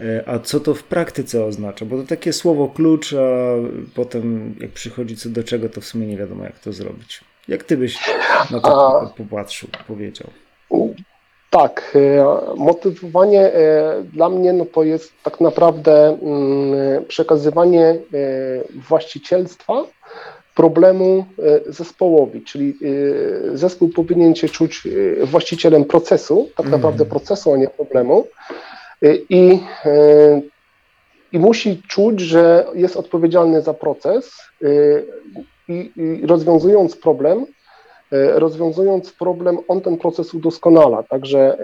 Y, 0.00 0.22
a 0.26 0.38
co 0.38 0.60
to 0.60 0.74
w 0.74 0.82
praktyce 0.82 1.44
oznacza? 1.44 1.84
Bo 1.84 1.96
to 1.96 2.02
takie 2.02 2.32
słowo 2.32 2.68
klucz, 2.68 3.12
a 3.12 3.54
potem 3.94 4.54
jak 4.60 4.70
przychodzi 4.70 5.16
co 5.16 5.28
do 5.28 5.44
czego, 5.44 5.68
to 5.68 5.80
w 5.80 5.84
sumie 5.84 6.06
nie 6.06 6.16
wiadomo, 6.16 6.44
jak 6.44 6.58
to 6.58 6.72
zrobić. 6.72 7.20
Jak 7.48 7.64
ty 7.64 7.76
byś 7.76 7.98
na 8.50 8.60
to 8.60 9.12
popatrzył, 9.16 9.68
powiedział? 9.86 10.30
Tak, 11.50 11.92
e, 11.94 12.24
motywowanie 12.56 13.54
e, 13.54 14.02
dla 14.12 14.28
mnie 14.28 14.52
no 14.52 14.66
to 14.66 14.82
jest 14.84 15.12
tak 15.22 15.40
naprawdę 15.40 16.18
mm, 16.22 17.04
przekazywanie 17.04 17.84
e, 17.84 17.98
właścicielstwa 18.88 19.84
problemu 20.54 21.24
zespołowi, 21.66 22.42
czyli 22.42 22.74
zespół 23.54 23.88
powinien 23.88 24.34
się 24.34 24.48
czuć 24.48 24.88
właścicielem 25.24 25.84
procesu, 25.84 26.48
tak 26.56 26.66
mhm. 26.66 26.70
naprawdę 26.70 27.04
procesu, 27.04 27.52
a 27.52 27.56
nie 27.56 27.68
problemu 27.68 28.26
i, 29.02 29.60
i 31.32 31.38
musi 31.38 31.82
czuć, 31.88 32.20
że 32.20 32.66
jest 32.74 32.96
odpowiedzialny 32.96 33.62
za 33.62 33.74
proces 33.74 34.32
i, 35.68 35.90
i 35.96 36.26
rozwiązując 36.26 36.96
problem, 36.96 37.46
rozwiązując 38.34 39.12
problem, 39.12 39.58
on 39.68 39.80
ten 39.80 39.96
proces 39.96 40.34
udoskonala. 40.34 41.02
Także 41.02 41.58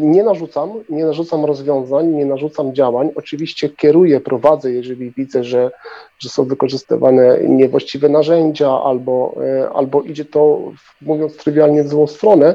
nie 0.00 0.24
narzucam, 0.24 0.70
nie 0.88 1.04
narzucam 1.04 1.44
rozwiązań, 1.44 2.06
nie 2.06 2.26
narzucam 2.26 2.74
działań. 2.74 3.10
Oczywiście 3.14 3.68
kieruję, 3.68 4.20
prowadzę, 4.20 4.72
jeżeli 4.72 5.10
widzę, 5.10 5.44
że, 5.44 5.70
że 6.18 6.28
są 6.28 6.44
wykorzystywane 6.44 7.38
niewłaściwe 7.48 8.08
narzędzia 8.08 8.82
albo, 8.82 9.34
albo 9.74 10.02
idzie 10.02 10.24
to, 10.24 10.72
mówiąc 11.02 11.36
trywialnie, 11.36 11.82
w 11.82 11.88
złą 11.88 12.06
stronę. 12.06 12.54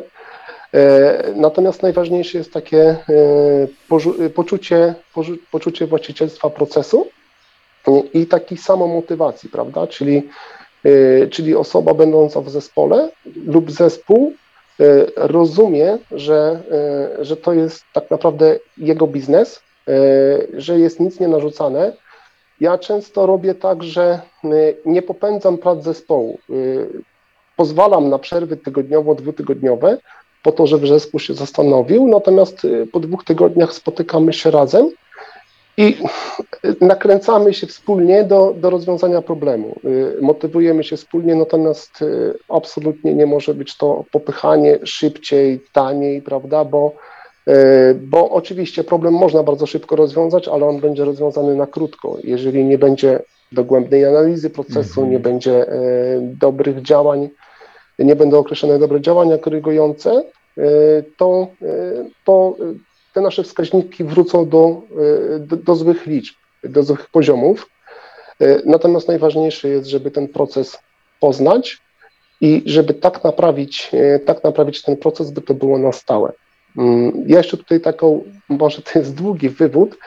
Natomiast 1.36 1.84
najważniejsze 1.84 2.38
jest 2.38 2.54
takie 2.54 2.96
poczucie, 4.36 4.96
poczucie 5.52 5.88
właścicielstwa 5.88 6.50
procesu 6.50 7.08
i 8.14 8.26
takiej 8.26 8.58
samomotywacji, 8.58 9.50
prawda? 9.50 9.88
Czyli 9.88 10.30
Y, 10.86 11.28
czyli 11.32 11.56
osoba 11.56 11.94
będąca 11.94 12.42
w 12.42 12.50
zespole 12.50 13.10
lub 13.46 13.72
zespół 13.72 14.34
rozumie, 15.16 15.98
że, 16.12 16.60
że 17.20 17.38
to 17.38 17.54
jest 17.54 17.84
tak 17.94 18.12
naprawdę 18.12 18.60
jego 18.78 19.08
biznes, 19.08 19.62
że 20.54 20.80
jest 20.80 21.00
nic 21.00 21.20
nie 21.20 21.28
narzucane. 21.28 21.94
Ja 22.60 22.78
często 22.78 23.26
robię 23.26 23.56
tak, 23.56 23.84
że 23.84 24.20
nie 24.86 25.02
popędzam 25.02 25.58
prac 25.58 25.84
zespołu. 25.84 26.40
Pozwalam 27.56 28.10
na 28.10 28.20
przerwy 28.20 28.58
tygodniowo-dwutygodniowe, 28.58 29.98
po 30.44 30.52
to, 30.52 30.68
żeby 30.68 30.88
zespół 30.88 31.20
się 31.20 31.34
zastanowił, 31.34 32.08
natomiast 32.08 32.68
po 32.92 33.00
dwóch 33.00 33.24
tygodniach 33.24 33.74
spotykamy 33.74 34.34
się 34.34 34.52
razem 34.52 34.90
i 35.78 35.98
nakręcamy 36.82 37.54
się 37.54 37.68
wspólnie 37.68 38.24
do, 38.24 38.54
do 38.58 38.70
rozwiązania 38.70 39.22
problemu. 39.22 39.76
Y, 39.86 40.22
motywujemy 40.22 40.84
się 40.84 40.98
wspólnie, 40.98 41.36
natomiast 41.36 42.02
y, 42.02 42.34
absolutnie 42.50 43.14
nie 43.14 43.26
może 43.26 43.54
być 43.54 43.78
to 43.78 44.06
popychanie 44.12 44.80
szybciej, 44.84 45.60
taniej, 45.74 46.22
prawda? 46.22 46.66
Bo, 46.66 46.94
y, 47.48 47.54
bo 47.96 48.30
oczywiście 48.30 48.84
problem 48.84 49.14
można 49.14 49.44
bardzo 49.44 49.66
szybko 49.66 49.96
rozwiązać, 49.96 50.48
ale 50.48 50.66
on 50.66 50.80
będzie 50.80 51.06
rozwiązany 51.06 51.56
na 51.56 51.68
krótko. 51.68 52.18
Jeżeli 52.24 52.66
nie 52.66 52.78
będzie 52.78 53.20
dogłębnej 53.52 54.06
analizy 54.06 54.50
procesu, 54.50 55.02
mhm. 55.02 55.12
nie 55.12 55.20
będzie 55.20 55.66
dobrych 56.22 56.82
działań, 56.82 57.30
nie 58.00 58.16
będą 58.16 58.38
określone 58.38 58.80
dobre 58.80 59.02
działania 59.02 59.38
korygujące, 59.38 60.24
to, 61.18 61.48
to 62.24 62.56
te 63.14 63.22
nasze 63.22 63.44
wskaźniki 63.44 64.04
wrócą 64.04 64.50
do, 64.50 64.82
e, 65.36 65.40
do, 65.40 65.58
do 65.58 65.76
złych 65.76 66.06
liczb, 66.06 66.36
do 66.64 66.84
złych 66.84 67.10
poziomów. 67.10 67.70
E, 68.42 68.62
natomiast 68.66 69.08
najważniejsze 69.08 69.70
jest, 69.70 69.88
żeby 69.88 70.12
ten 70.12 70.28
proces 70.28 70.80
poznać 71.20 71.78
i 72.42 72.64
żeby 72.66 72.94
tak 72.94 73.24
naprawić, 73.24 73.90
e, 73.94 74.20
tak 74.20 74.44
naprawić 74.44 74.82
ten 74.82 74.98
proces, 74.98 75.32
by 75.32 75.42
to 75.42 75.54
było 75.54 75.78
na 75.78 75.92
stałe. 75.92 76.34
Mm, 76.78 77.24
ja 77.28 77.38
jeszcze 77.38 77.58
tutaj 77.58 77.82
taką, 77.82 78.24
może 78.50 78.82
to 78.82 79.00
jest 79.00 79.16
długi 79.16 79.50
wywód, 79.50 79.98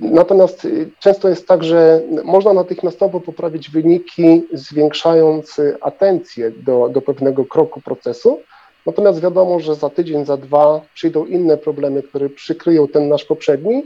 natomiast 0.00 0.68
często 1.00 1.28
jest 1.28 1.48
tak, 1.48 1.64
że 1.64 2.00
można 2.24 2.52
natychmiastowo 2.52 3.20
poprawić 3.20 3.70
wyniki, 3.70 4.42
zwiększając 4.52 5.60
atencję 5.80 6.50
do, 6.50 6.88
do 6.88 7.02
pewnego 7.02 7.44
kroku 7.44 7.80
procesu, 7.80 8.40
Natomiast 8.88 9.20
wiadomo, 9.20 9.60
że 9.60 9.74
za 9.74 9.90
tydzień, 9.90 10.24
za 10.24 10.36
dwa 10.36 10.80
przyjdą 10.94 11.26
inne 11.26 11.56
problemy, 11.56 12.02
które 12.02 12.28
przykryją 12.28 12.88
ten 12.88 13.08
nasz 13.08 13.24
poprzedni. 13.24 13.82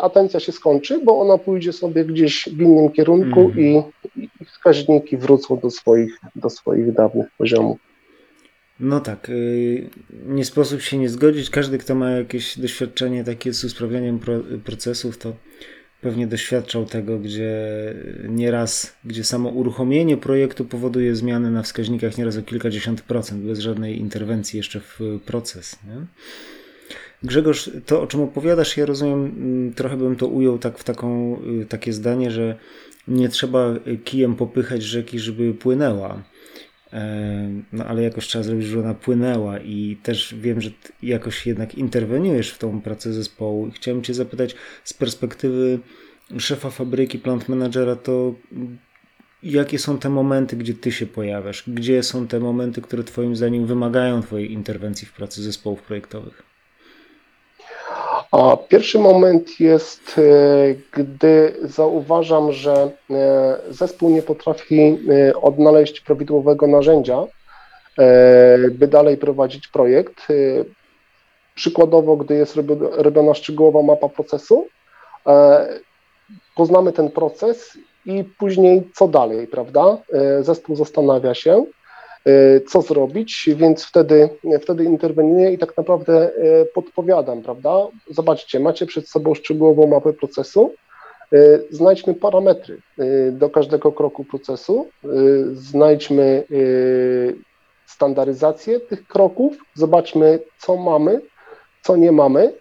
Atencja 0.00 0.40
się 0.40 0.52
skończy, 0.52 1.00
bo 1.04 1.20
ona 1.20 1.38
pójdzie 1.38 1.72
sobie 1.72 2.04
gdzieś 2.04 2.48
w 2.52 2.60
innym 2.60 2.90
kierunku 2.90 3.40
mm. 3.40 3.60
i, 3.60 3.82
i 4.16 4.44
wskaźniki 4.44 5.16
wrócą 5.16 5.56
do 5.56 5.70
swoich, 5.70 6.20
do 6.36 6.50
swoich 6.50 6.92
dawnych 6.92 7.26
poziomów. 7.38 7.91
No 8.82 9.00
tak, 9.00 9.28
y, 9.28 9.90
nie 10.26 10.44
sposób 10.44 10.80
się 10.80 10.98
nie 10.98 11.08
zgodzić. 11.08 11.50
Każdy, 11.50 11.78
kto 11.78 11.94
ma 11.94 12.10
jakieś 12.10 12.58
doświadczenie 12.58 13.24
takie 13.24 13.52
z 13.52 13.64
usprawianiem 13.64 14.20
procesów, 14.64 15.18
to 15.18 15.36
pewnie 16.00 16.26
doświadczał 16.26 16.84
tego, 16.86 17.18
gdzie 17.18 17.54
nieraz, 18.28 18.96
gdzie 19.04 19.24
samo 19.24 19.48
uruchomienie 19.48 20.16
projektu 20.16 20.64
powoduje 20.64 21.16
zmiany 21.16 21.50
na 21.50 21.62
wskaźnikach 21.62 22.18
nieraz 22.18 22.36
o 22.36 22.42
kilkadziesiąt 22.42 23.02
procent, 23.02 23.44
bez 23.44 23.58
żadnej 23.58 23.98
interwencji 23.98 24.56
jeszcze 24.56 24.80
w 24.80 25.00
proces. 25.26 25.78
Nie? 25.86 26.06
Grzegorz, 27.22 27.70
to 27.86 28.02
o 28.02 28.06
czym 28.06 28.20
opowiadasz, 28.20 28.76
ja 28.76 28.86
rozumiem, 28.86 29.24
mm, 29.24 29.74
trochę 29.74 29.96
bym 29.96 30.16
to 30.16 30.26
ujął 30.26 30.58
tak 30.58 30.78
w 30.78 30.84
taką, 30.84 31.38
y, 31.62 31.66
takie 31.66 31.92
zdanie, 31.92 32.30
że 32.30 32.58
nie 33.08 33.28
trzeba 33.28 33.74
kijem 34.04 34.34
popychać 34.34 34.82
rzeki, 34.82 35.18
żeby 35.18 35.54
płynęła. 35.54 36.31
No 37.72 37.84
ale 37.84 38.02
jakoś 38.02 38.26
trzeba 38.26 38.44
zrobić, 38.44 38.66
żeby 38.66 38.82
ona 38.82 38.94
płynęła 38.94 39.58
i 39.58 39.96
też 40.02 40.34
wiem, 40.34 40.60
że 40.60 40.70
jakoś 41.02 41.46
jednak 41.46 41.74
interweniujesz 41.74 42.50
w 42.50 42.58
tą 42.58 42.80
pracę 42.80 43.12
zespołu. 43.12 43.66
I 43.68 43.70
chciałem 43.70 44.02
Cię 44.02 44.14
zapytać 44.14 44.54
z 44.84 44.94
perspektywy 44.94 45.78
szefa 46.38 46.70
fabryki, 46.70 47.18
plant 47.18 47.48
managera, 47.48 47.96
to 47.96 48.34
jakie 49.42 49.78
są 49.78 49.98
te 49.98 50.08
momenty, 50.08 50.56
gdzie 50.56 50.74
Ty 50.74 50.92
się 50.92 51.06
pojawiasz? 51.06 51.64
Gdzie 51.66 52.02
są 52.02 52.26
te 52.26 52.40
momenty, 52.40 52.82
które 52.82 53.04
Twoim 53.04 53.36
zdaniem 53.36 53.66
wymagają 53.66 54.22
Twojej 54.22 54.52
interwencji 54.52 55.06
w 55.06 55.12
pracy 55.12 55.42
zespołów 55.42 55.82
projektowych? 55.82 56.51
A 58.32 58.56
pierwszy 58.56 58.98
moment 58.98 59.60
jest, 59.60 60.18
e, 60.18 60.22
gdy 60.92 61.56
zauważam, 61.62 62.52
że 62.52 62.90
e, 63.10 63.58
zespół 63.70 64.10
nie 64.10 64.22
potrafi 64.22 64.80
e, 64.80 65.36
odnaleźć 65.36 66.00
prawidłowego 66.00 66.66
narzędzia, 66.66 67.24
by 68.70 68.88
dalej 68.88 69.16
prowadzić 69.16 69.68
projekt. 69.68 70.26
Przykładowo, 71.54 72.16
gdy 72.16 72.34
jest 72.34 72.58
robiona 72.92 73.34
szczegółowa 73.34 73.82
mapa 73.82 74.08
procesu, 74.08 74.66
poznamy 76.56 76.92
ten 76.92 77.10
proces 77.10 77.78
i 78.06 78.24
później 78.24 78.90
co 78.94 79.08
dalej, 79.08 79.46
prawda? 79.46 79.98
Zespół 80.40 80.76
zastanawia 80.76 81.34
się, 81.34 81.64
co 82.68 82.82
zrobić, 82.82 83.50
więc 83.56 83.84
wtedy, 83.84 84.28
wtedy 84.60 84.84
interweniuję 84.84 85.52
i 85.52 85.58
tak 85.58 85.76
naprawdę 85.76 86.32
e, 86.34 86.64
podpowiadam, 86.64 87.42
prawda? 87.42 87.86
Zobaczcie, 88.10 88.60
macie 88.60 88.86
przed 88.86 89.08
sobą 89.08 89.34
szczegółową 89.34 89.86
mapę 89.86 90.12
procesu, 90.12 90.74
e, 91.32 91.36
znajdźmy 91.70 92.14
parametry 92.14 92.78
do 93.32 93.50
każdego 93.50 93.92
kroku 93.92 94.24
procesu, 94.24 94.88
znajdźmy 95.52 96.44
standaryzację 97.86 98.80
tych 98.80 99.06
kroków, 99.06 99.56
zobaczmy, 99.74 100.38
co 100.58 100.76
mamy, 100.76 101.20
co 101.82 101.96
nie 101.96 102.12
mamy 102.12 102.52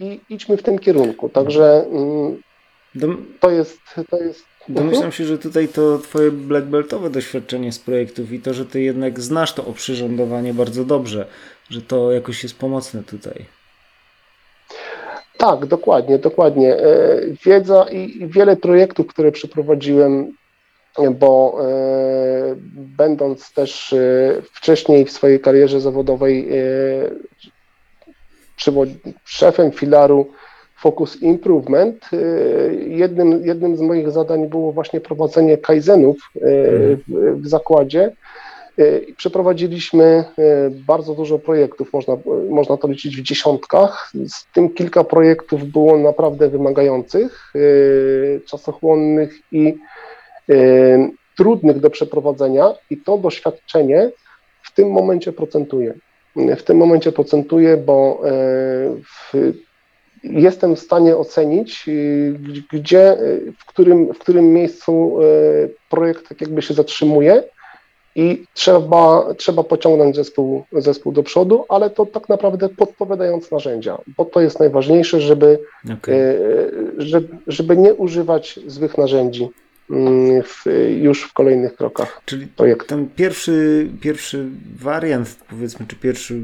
i 0.00 0.20
idźmy 0.30 0.56
w 0.56 0.62
tym 0.62 0.78
kierunku. 0.78 1.28
Także 1.28 1.86
mm, 1.86 2.42
to 3.40 3.50
jest, 3.50 3.80
to 4.10 4.16
jest 4.16 4.44
domyślam 4.68 5.12
się, 5.12 5.24
że 5.24 5.38
tutaj 5.38 5.68
to 5.68 5.98
twoje 5.98 6.30
black 6.30 6.66
beltowe 6.66 7.10
doświadczenie 7.10 7.72
z 7.72 7.78
projektów 7.78 8.32
i 8.32 8.40
to, 8.40 8.54
że 8.54 8.66
ty 8.66 8.80
jednak 8.80 9.20
znasz 9.20 9.52
to 9.52 9.66
oprzyrządowanie 9.66 10.54
bardzo 10.54 10.84
dobrze, 10.84 11.26
że 11.70 11.82
to 11.82 12.12
jakoś 12.12 12.42
jest 12.42 12.58
pomocne 12.58 13.02
tutaj. 13.02 13.44
Tak, 15.38 15.66
dokładnie, 15.66 16.18
dokładnie. 16.18 16.76
E, 16.76 17.20
wiedza 17.44 17.86
i 17.92 18.28
wiele 18.28 18.56
projektów, 18.56 19.06
które 19.06 19.32
przeprowadziłem, 19.32 20.32
bo 21.14 21.58
e, 21.60 22.54
będąc 22.74 23.52
też 23.52 23.92
e, 23.92 24.34
wcześniej 24.52 25.04
w 25.04 25.12
swojej 25.12 25.40
karierze 25.40 25.80
zawodowej 25.80 26.48
szefem 29.24 29.72
filaru 29.72 30.32
Focus 30.78 31.22
Improvement, 31.22 32.08
jednym, 32.88 33.46
jednym 33.46 33.76
z 33.76 33.80
moich 33.80 34.10
zadań 34.10 34.48
było 34.48 34.72
właśnie 34.72 35.00
prowadzenie 35.00 35.58
kaizenów 35.58 36.16
w, 36.34 37.34
w 37.40 37.48
zakładzie 37.48 38.12
I 39.08 39.14
przeprowadziliśmy 39.14 40.24
bardzo 40.86 41.14
dużo 41.14 41.38
projektów, 41.38 41.92
można, 41.92 42.16
można 42.50 42.76
to 42.76 42.88
liczyć 42.88 43.16
w 43.16 43.22
dziesiątkach. 43.22 44.12
Z 44.28 44.52
tym 44.54 44.74
kilka 44.74 45.04
projektów 45.04 45.64
było 45.64 45.98
naprawdę 45.98 46.48
wymagających, 46.48 47.52
czasochłonnych 48.46 49.34
i 49.52 49.74
trudnych 51.36 51.80
do 51.80 51.90
przeprowadzenia, 51.90 52.74
i 52.90 52.96
to 52.96 53.18
doświadczenie 53.18 54.10
w 54.62 54.74
tym 54.74 54.90
momencie 54.90 55.32
procentuje. 55.32 55.94
W 56.56 56.62
tym 56.62 56.76
momencie 56.76 57.12
procentuje, 57.12 57.76
bo 57.76 58.22
w, 59.02 59.34
jestem 60.24 60.76
w 60.76 60.80
stanie 60.80 61.16
ocenić, 61.16 61.86
gdzie, 62.72 63.16
w 63.58 63.64
którym, 63.64 64.14
w 64.14 64.18
którym 64.18 64.52
miejscu 64.52 65.18
projekt 65.90 66.28
tak 66.28 66.40
jakby 66.40 66.62
się 66.62 66.74
zatrzymuje 66.74 67.42
i 68.14 68.44
trzeba, 68.54 69.34
trzeba 69.34 69.64
pociągnąć 69.64 70.16
zespół, 70.16 70.64
zespół 70.72 71.12
do 71.12 71.22
przodu, 71.22 71.64
ale 71.68 71.90
to 71.90 72.06
tak 72.06 72.28
naprawdę 72.28 72.68
podpowiadając 72.68 73.50
narzędzia, 73.50 73.98
bo 74.16 74.24
to 74.24 74.40
jest 74.40 74.60
najważniejsze, 74.60 75.20
żeby, 75.20 75.58
okay. 75.84 76.40
Żeby, 76.98 77.28
żeby 77.46 77.76
nie 77.76 77.94
używać 77.94 78.60
złych 78.66 78.98
narzędzi 78.98 79.48
mm, 79.90 80.42
w, 80.42 80.64
już 80.98 81.22
w 81.22 81.32
kolejnych 81.32 81.76
krokach. 81.76 82.20
Czyli 82.24 82.46
projektu. 82.46 82.86
ten 82.86 83.08
pierwszy, 83.16 83.88
pierwszy 84.00 84.46
wariant, 84.80 85.36
powiedzmy, 85.50 85.86
czy 85.86 85.96
pierwszy 85.96 86.40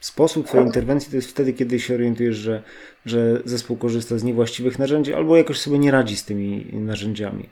sposób 0.00 0.46
Twojej 0.46 0.66
interwencji 0.66 1.10
to 1.10 1.16
jest 1.16 1.30
wtedy, 1.30 1.52
kiedy 1.52 1.80
się 1.80 1.94
orientujesz, 1.94 2.36
że, 2.36 2.62
że 3.06 3.40
zespół 3.44 3.76
korzysta 3.76 4.18
z 4.18 4.24
niewłaściwych 4.24 4.78
narzędzi 4.78 5.14
albo 5.14 5.36
jakoś 5.36 5.60
sobie 5.60 5.78
nie 5.78 5.90
radzi 5.90 6.16
z 6.16 6.24
tymi 6.24 6.66
narzędziami. 6.72 7.48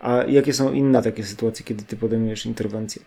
A 0.00 0.24
jakie 0.24 0.52
są 0.52 0.72
inne 0.72 1.02
takie 1.02 1.24
sytuacje, 1.24 1.64
kiedy 1.64 1.84
ty 1.84 1.96
podejmujesz 1.96 2.46
interwencję? 2.46 3.02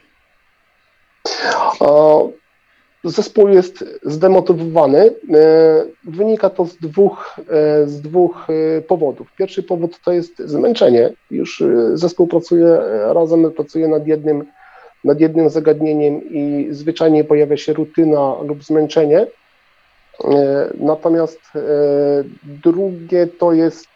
Zespół 3.04 3.48
jest 3.48 3.86
zdemotywowany. 4.04 5.16
E, 5.34 5.86
wynika 6.04 6.50
to 6.50 6.66
z 6.66 6.78
dwóch, 6.78 7.36
e, 7.50 7.88
z 7.88 8.02
dwóch 8.02 8.48
e, 8.50 8.82
powodów. 8.82 9.28
Pierwszy 9.38 9.64
powód 9.64 10.00
to 10.06 10.12
jest 10.12 10.40
zmęczenie. 10.40 11.14
Już 11.32 11.64
zespół 11.94 12.28
pracuje 12.28 12.78
razem, 13.14 13.52
pracuje 13.52 13.88
nad 13.88 14.08
jednym, 14.08 14.46
nad 15.04 15.20
jednym 15.20 15.50
zagadnieniem 15.50 16.22
i 16.30 16.68
zwyczajnie 16.72 17.24
pojawia 17.24 17.58
się 17.58 17.74
rutyna 17.74 18.36
lub 18.42 18.64
zmęczenie. 18.64 19.28
Natomiast 20.80 21.40
drugie 22.44 23.28
to 23.28 23.54
jest. 23.54 23.88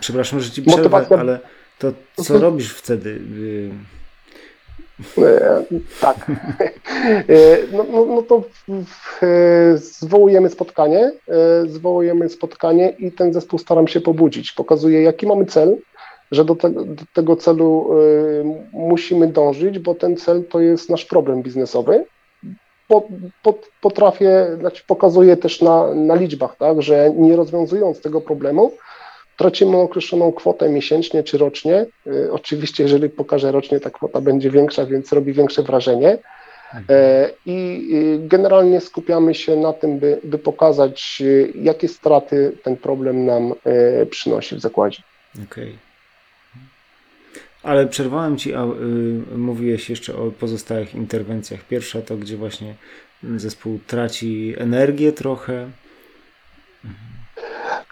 Przepraszam, 0.00 0.40
że 0.40 0.50
ci 0.50 0.62
przerwę, 0.62 0.82
motywacja... 0.82 1.18
ale 1.18 1.38
to 1.78 1.92
co 2.16 2.34
mhm. 2.34 2.42
robisz 2.42 2.74
wtedy? 2.74 3.20
E, 5.18 5.64
tak. 6.00 6.16
E, 7.28 7.58
no, 7.72 7.86
no, 7.92 8.06
no 8.06 8.22
to 8.22 8.42
e, 9.22 9.78
zwołujemy 9.78 10.50
spotkanie, 10.50 11.12
zwołujemy 11.66 12.28
spotkanie 12.28 12.94
i 12.98 13.12
ten 13.12 13.32
zespół 13.32 13.58
staram 13.58 13.88
się 13.88 14.00
pobudzić. 14.00 14.52
Pokazuję, 14.52 15.02
jaki 15.02 15.26
mamy 15.26 15.46
cel, 15.46 15.76
że 16.30 16.44
do, 16.44 16.54
te, 16.54 16.70
do 16.70 17.02
tego 17.14 17.36
celu 17.36 17.90
musimy 18.72 19.26
dążyć, 19.26 19.78
bo 19.78 19.94
ten 19.94 20.16
cel 20.16 20.44
to 20.44 20.60
jest 20.60 20.90
nasz 20.90 21.04
problem 21.04 21.42
biznesowy. 21.42 22.04
Po, 22.88 23.08
po, 23.42 23.54
potrafię, 23.80 24.46
znaczy 24.60 24.82
pokazuję 24.86 25.36
też 25.36 25.62
na, 25.62 25.94
na 25.94 26.14
liczbach, 26.14 26.56
tak, 26.56 26.82
że 26.82 27.10
nie 27.16 27.36
rozwiązując 27.36 28.00
tego 28.00 28.20
problemu, 28.20 28.72
tracimy 29.38 29.76
określoną 29.76 30.32
kwotę 30.32 30.68
miesięcznie 30.68 31.22
czy 31.22 31.38
rocznie. 31.38 31.86
Y, 32.06 32.32
oczywiście, 32.32 32.82
jeżeli 32.82 33.10
pokażę 33.10 33.52
rocznie, 33.52 33.80
ta 33.80 33.90
kwota 33.90 34.20
będzie 34.20 34.50
większa, 34.50 34.86
więc 34.86 35.12
robi 35.12 35.32
większe 35.32 35.62
wrażenie. 35.62 36.18
Mhm. 36.74 36.84
E, 36.90 37.30
I 37.46 37.88
y, 38.24 38.28
generalnie 38.28 38.80
skupiamy 38.80 39.34
się 39.34 39.56
na 39.56 39.72
tym, 39.72 39.98
by, 39.98 40.20
by 40.24 40.38
pokazać, 40.38 41.18
y, 41.20 41.52
jakie 41.54 41.88
straty 41.88 42.52
ten 42.62 42.76
problem 42.76 43.26
nam 43.26 43.54
przynosi 44.10 44.56
w 44.56 44.60
zakładzie. 44.60 45.02
Okej. 45.34 45.64
Okay. 45.64 45.87
Ale 47.62 47.86
przerwałem 47.86 48.36
ci, 48.36 48.54
a 48.54 48.64
y, 48.64 49.36
mówiłeś 49.36 49.90
jeszcze 49.90 50.16
o 50.16 50.30
pozostałych 50.30 50.94
interwencjach. 50.94 51.60
Pierwsza 51.60 52.02
to, 52.02 52.16
gdzie 52.16 52.36
właśnie 52.36 52.74
zespół 53.36 53.78
traci 53.86 54.54
energię 54.58 55.12
trochę. 55.12 55.68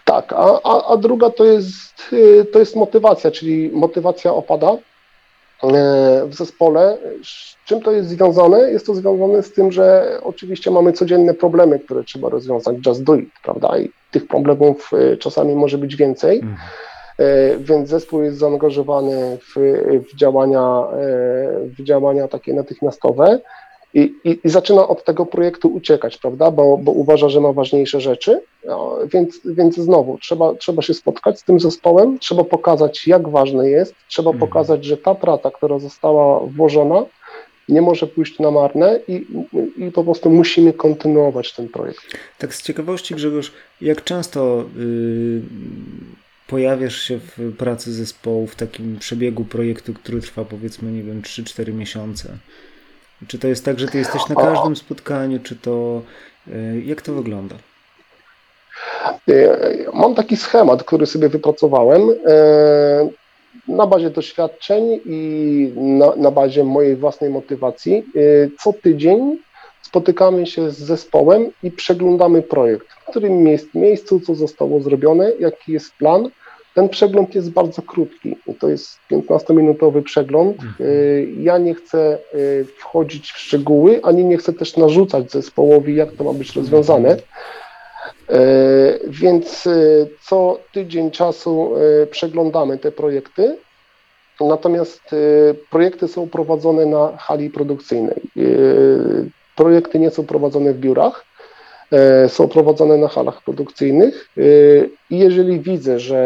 Tak, 0.05 0.33
a, 0.33 0.59
a, 0.63 0.93
a 0.93 0.97
druga 0.97 1.29
to 1.29 1.45
jest, 1.45 2.13
y, 2.13 2.45
to 2.53 2.59
jest 2.59 2.75
motywacja, 2.75 3.31
czyli 3.31 3.69
motywacja 3.73 4.33
opada 4.33 4.71
e, 4.71 4.77
w 6.27 6.35
zespole. 6.35 6.97
Z 7.23 7.65
czym 7.65 7.81
to 7.81 7.91
jest 7.91 8.09
związane? 8.09 8.71
Jest 8.71 8.85
to 8.85 8.95
związane 8.95 9.43
z 9.43 9.53
tym, 9.53 9.71
że 9.71 10.17
oczywiście 10.23 10.71
mamy 10.71 10.93
codzienne 10.93 11.33
problemy, 11.33 11.79
które 11.79 12.03
trzeba 12.03 12.29
rozwiązać, 12.29 12.75
just 12.85 13.03
do 13.03 13.15
it, 13.15 13.29
prawda? 13.43 13.79
I 13.79 13.89
tych 14.11 14.27
problemów 14.27 14.91
y, 15.13 15.17
czasami 15.17 15.55
może 15.55 15.77
być 15.77 15.95
więcej, 15.95 16.39
mhm. 16.39 16.57
E, 17.19 17.57
więc 17.57 17.89
zespół 17.89 18.23
jest 18.23 18.37
zaangażowany 18.37 19.37
w, 19.37 19.55
w, 20.11 20.15
działania, 20.15 20.83
e, 20.93 20.97
w 21.77 21.83
działania 21.83 22.27
takie 22.27 22.53
natychmiastowe 22.53 23.39
i, 23.93 24.13
i, 24.23 24.39
i, 24.43 24.49
zaczyna 24.49 24.87
od 24.87 25.03
tego 25.03 25.25
projektu 25.25 25.67
uciekać, 25.67 26.17
prawda, 26.17 26.51
bo, 26.51 26.77
bo 26.77 26.91
uważa, 26.91 27.29
że 27.29 27.41
ma 27.41 27.53
ważniejsze 27.53 28.01
rzeczy, 28.01 28.41
no, 28.65 28.97
więc, 29.13 29.41
więc 29.45 29.75
znowu 29.75 30.17
trzeba, 30.17 30.55
trzeba 30.55 30.81
się 30.81 30.93
spotkać 30.93 31.39
z 31.39 31.43
tym 31.43 31.59
zespołem, 31.59 32.19
trzeba 32.19 32.43
pokazać, 32.43 33.07
jak 33.07 33.29
ważny 33.29 33.69
jest, 33.69 33.95
trzeba 34.07 34.31
mhm. 34.31 34.49
pokazać, 34.49 34.85
że 34.85 34.97
ta 34.97 35.15
praca, 35.15 35.51
która 35.51 35.79
została 35.79 36.39
włożona, 36.39 37.05
nie 37.69 37.81
może 37.81 38.07
pójść 38.07 38.39
na 38.39 38.51
marne 38.51 38.99
i, 39.07 39.25
i 39.77 39.91
po 39.91 40.03
prostu 40.03 40.29
musimy 40.29 40.73
kontynuować 40.73 41.53
ten 41.53 41.69
projekt. 41.69 42.01
Tak 42.37 42.55
z 42.55 42.61
ciekawości 42.61 43.15
Grzegorz, 43.15 43.51
jak 43.81 44.03
często 44.03 44.63
yy, 44.77 45.41
pojawiasz 46.47 47.01
się 47.01 47.19
w 47.19 47.55
pracy 47.57 47.93
zespołu 47.93 48.47
w 48.47 48.55
takim 48.55 48.97
przebiegu 48.99 49.45
projektu, 49.45 49.93
który 49.93 50.21
trwa 50.21 50.45
powiedzmy, 50.45 50.91
nie 50.91 51.03
wiem, 51.03 51.21
3-4 51.21 51.73
miesiące? 51.73 52.37
Czy 53.27 53.39
to 53.39 53.47
jest 53.47 53.65
tak, 53.65 53.79
że 53.79 53.87
ty 53.87 53.97
jesteś 53.97 54.29
na 54.29 54.35
każdym 54.35 54.75
spotkaniu, 54.75 55.39
czy 55.43 55.55
to 55.55 56.01
e, 56.47 56.79
jak 56.79 57.01
to 57.01 57.13
wygląda? 57.13 57.55
E, 59.29 59.57
mam 59.93 60.15
taki 60.15 60.37
schemat, 60.37 60.83
który 60.83 61.05
sobie 61.05 61.29
wypracowałem 61.29 62.01
e, 62.01 63.09
na 63.67 63.87
bazie 63.87 64.09
doświadczeń 64.09 64.99
i 65.05 65.71
na, 65.75 66.15
na 66.15 66.31
bazie 66.31 66.63
mojej 66.63 66.95
własnej 66.95 67.29
motywacji. 67.29 68.05
Co 68.59 68.73
tydzień 68.73 69.37
spotykamy 69.97 70.45
się 70.45 70.71
z 70.71 70.77
zespołem 70.77 71.51
i 71.63 71.71
przeglądamy 71.71 72.41
projekt, 72.41 72.87
w 72.87 73.09
którym 73.09 73.43
miejscu, 73.73 74.19
co 74.19 74.35
zostało 74.35 74.79
zrobione, 74.79 75.31
jaki 75.39 75.71
jest 75.71 75.93
plan, 75.93 76.29
ten 76.75 76.89
przegląd 76.89 77.35
jest 77.35 77.51
bardzo 77.51 77.81
krótki. 77.81 78.35
To 78.59 78.69
jest 78.69 78.99
15-minutowy 79.11 80.03
przegląd. 80.03 80.63
Mhm. 80.63 80.89
Y, 80.89 81.27
ja 81.39 81.57
nie 81.57 81.73
chcę 81.73 82.17
y, 82.35 82.65
wchodzić 82.77 83.31
w 83.31 83.37
szczegóły, 83.37 83.99
ani 84.03 84.25
nie 84.25 84.37
chcę 84.37 84.53
też 84.53 84.77
narzucać 84.77 85.31
zespołowi, 85.31 85.95
jak 85.95 86.11
to 86.11 86.23
ma 86.23 86.33
być 86.33 86.55
rozwiązane. 86.55 87.15
Y, 87.15 87.19
więc 89.07 89.69
co 90.21 90.59
tydzień 90.73 91.11
czasu 91.11 91.71
przeglądamy 92.11 92.77
te 92.77 92.91
projekty. 92.91 93.57
Natomiast 94.41 95.01
projekty 95.69 96.07
są 96.07 96.29
prowadzone 96.29 96.85
na 96.85 97.17
hali 97.17 97.49
produkcyjnej. 97.49 98.21
Projekty 99.57 99.99
nie 99.99 100.11
są 100.11 100.25
prowadzone 100.25 100.73
w 100.73 100.79
biurach. 100.79 101.25
E, 101.91 102.29
są 102.29 102.47
prowadzone 102.47 102.97
na 102.97 103.07
halach 103.07 103.43
produkcyjnych 103.43 104.29
e, 104.37 104.41
i 105.09 105.19
jeżeli 105.19 105.59
widzę, 105.59 105.99
że, 105.99 106.17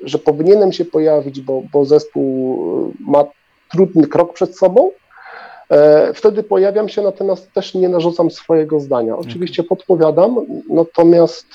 e, 0.00 0.08
że 0.08 0.18
powinienem 0.18 0.72
się 0.72 0.84
pojawić, 0.84 1.40
bo, 1.40 1.62
bo 1.72 1.84
zespół 1.84 2.94
ma 3.00 3.24
trudny 3.70 4.06
krok 4.06 4.34
przed 4.34 4.58
sobą, 4.58 4.90
wtedy 6.14 6.42
pojawiam 6.42 6.88
się, 6.88 7.02
natomiast 7.02 7.52
też 7.52 7.74
nie 7.74 7.88
narzucam 7.88 8.30
swojego 8.30 8.80
zdania. 8.80 9.16
Oczywiście 9.16 9.62
podpowiadam, 9.62 10.46
natomiast, 10.68 11.46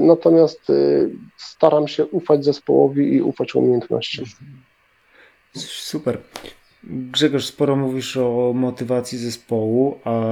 natomiast 0.00 0.60
staram 1.36 1.88
się 1.88 2.06
ufać 2.06 2.44
zespołowi 2.44 3.14
i 3.14 3.22
ufać 3.22 3.54
umiejętnościom. 3.54 4.24
Super. 5.56 6.18
Grzegorz, 6.84 7.44
sporo 7.44 7.76
mówisz 7.76 8.16
o 8.16 8.52
motywacji 8.54 9.18
zespołu, 9.18 9.98
a 10.04 10.22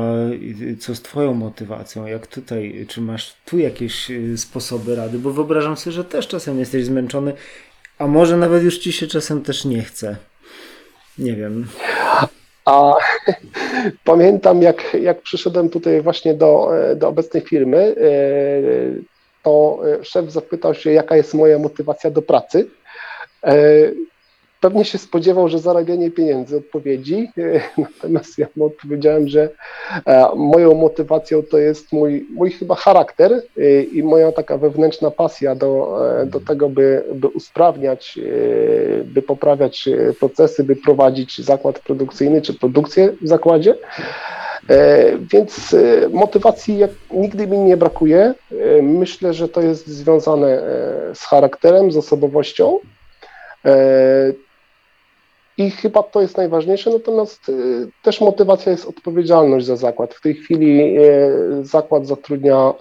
co 0.81 0.95
z 0.95 1.03
Twoją 1.03 1.35
motywacją? 1.35 2.07
Jak 2.07 2.27
tutaj, 2.27 2.87
czy 2.89 3.01
masz 3.01 3.37
tu 3.45 3.59
jakieś 3.59 4.11
sposoby 4.37 4.97
rady? 4.97 5.19
Bo 5.19 5.31
wyobrażam 5.31 5.77
sobie, 5.77 5.93
że 5.93 6.05
też 6.05 6.29
czasem 6.29 6.59
jesteś 6.59 6.85
zmęczony, 6.85 7.33
a 7.99 8.07
może 8.07 8.37
nawet 8.37 8.63
już 8.63 8.79
Ci 8.79 8.93
się 8.93 9.07
czasem 9.07 9.43
też 9.43 9.65
nie 9.65 9.83
chce. 9.83 10.17
Nie 11.19 11.37
wiem. 11.37 11.67
A 12.65 12.95
pamiętam, 14.05 14.63
jak, 14.63 14.97
jak 15.01 15.23
przyszedłem 15.23 15.71
tutaj 15.71 16.03
właśnie 16.03 16.35
do, 16.35 16.71
do 16.97 17.09
obecnej 17.09 17.43
firmy, 17.43 17.79
e, 17.79 18.03
to 19.43 19.81
szef 20.03 20.33
zapytał 20.33 20.75
się, 20.75 20.93
jaka 20.93 21.17
jest 21.17 21.35
moja 21.35 21.59
motywacja 21.59 22.11
do 22.11 22.23
pracy. 22.23 22.67
Pewnie 24.61 24.85
się 24.85 24.99
spodziewał, 24.99 25.49
że 25.49 25.59
zarabianie 25.59 26.11
pieniędzy 26.11 26.57
odpowiedzi, 26.57 27.31
natomiast 27.79 28.39
ja 28.39 28.47
mu 28.57 28.67
odpowiedziałem, 28.67 29.29
że 29.29 29.49
e, 30.07 30.29
moją 30.37 30.75
motywacją 30.75 31.43
to 31.43 31.59
jest 31.59 31.93
mój, 31.93 32.27
mój 32.31 32.51
chyba 32.51 32.75
charakter 32.75 33.33
e, 33.33 33.83
i 33.83 34.03
moja 34.03 34.33
taka 34.33 34.59
wewnętrzna 34.59 35.11
pasja 35.11 35.55
do, 35.55 35.99
e, 36.21 36.27
do 36.27 36.41
tego, 36.41 36.69
by, 36.69 37.05
by 37.15 37.29
usprawniać, 37.29 38.19
by 39.05 39.23
poprawiać 39.23 39.89
procesy, 40.19 40.65
by 40.65 40.77
prowadzić 40.77 41.39
zakład 41.39 41.79
produkcyjny 41.79 42.43
czy 42.43 42.55
produkcję 42.55 43.13
w 43.23 43.29
zakładzie. 43.29 43.75
Więc 45.33 45.77
motywacji 46.11 46.79
jak 46.79 46.91
nigdy 47.11 47.47
mi 47.47 47.59
nie 47.59 47.77
brakuje. 47.77 48.35
Myślę, 48.83 49.35
że 49.35 49.49
to 49.49 49.61
jest 49.61 49.87
związane 49.87 50.63
z 51.15 51.25
charakterem, 51.25 51.93
z 51.93 51.97
osobowością. 51.97 52.79
I 55.61 55.71
chyba 55.71 56.03
to 56.03 56.23
jest 56.23 56.37
najważniejsze, 56.37 56.91
natomiast 56.91 57.49
y, 57.49 57.89
też 58.03 58.21
motywacja 58.21 58.73
jest 58.73 58.87
odpowiedzialność 58.87 59.67
za 59.67 59.77
zakład. 59.77 60.15
W 60.15 60.21
tej 60.21 60.35
chwili 60.35 60.99
y, 60.99 61.05
zakład 61.63 62.07
zatrudnia 62.07 62.75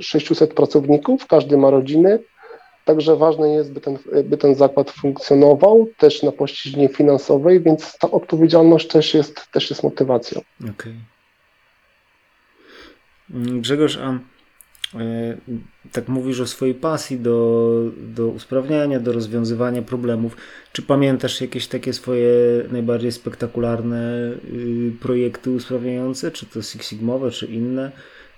600 0.00 0.50
y, 0.50 0.54
pracowników, 0.54 1.26
każdy 1.26 1.56
ma 1.56 1.70
rodziny, 1.70 2.18
także 2.84 3.16
ważne 3.16 3.48
jest, 3.48 3.72
by 3.72 3.80
ten, 3.80 3.98
by 4.24 4.36
ten 4.36 4.54
zakład 4.54 4.90
funkcjonował 4.90 5.88
też 5.98 6.22
na 6.22 6.32
płaszczyźnie 6.32 6.88
finansowej, 6.88 7.60
więc 7.60 7.98
ta 7.98 8.10
odpowiedzialność 8.10 8.88
też 8.88 9.14
jest, 9.14 9.50
też 9.52 9.70
jest 9.70 9.82
motywacją. 9.82 10.40
Okej. 10.60 10.70
Okay. 10.70 10.94
Mm, 13.30 13.60
Grzegorz, 13.60 13.98
a 13.98 14.18
tak 15.92 16.08
mówisz 16.08 16.40
o 16.40 16.46
swojej 16.46 16.74
pasji 16.74 17.20
do, 17.20 17.80
do 17.96 18.28
usprawniania, 18.28 19.00
do 19.00 19.12
rozwiązywania 19.12 19.82
problemów. 19.82 20.36
Czy 20.72 20.82
pamiętasz 20.82 21.40
jakieś 21.40 21.66
takie 21.66 21.92
swoje 21.92 22.30
najbardziej 22.70 23.12
spektakularne 23.12 24.32
y, 24.54 24.92
projekty 25.00 25.50
usprawniające, 25.50 26.30
czy 26.30 26.46
to 26.46 26.62
Six 26.62 26.88
Sigmowe, 26.88 27.30
czy 27.30 27.46
inne? 27.46 27.90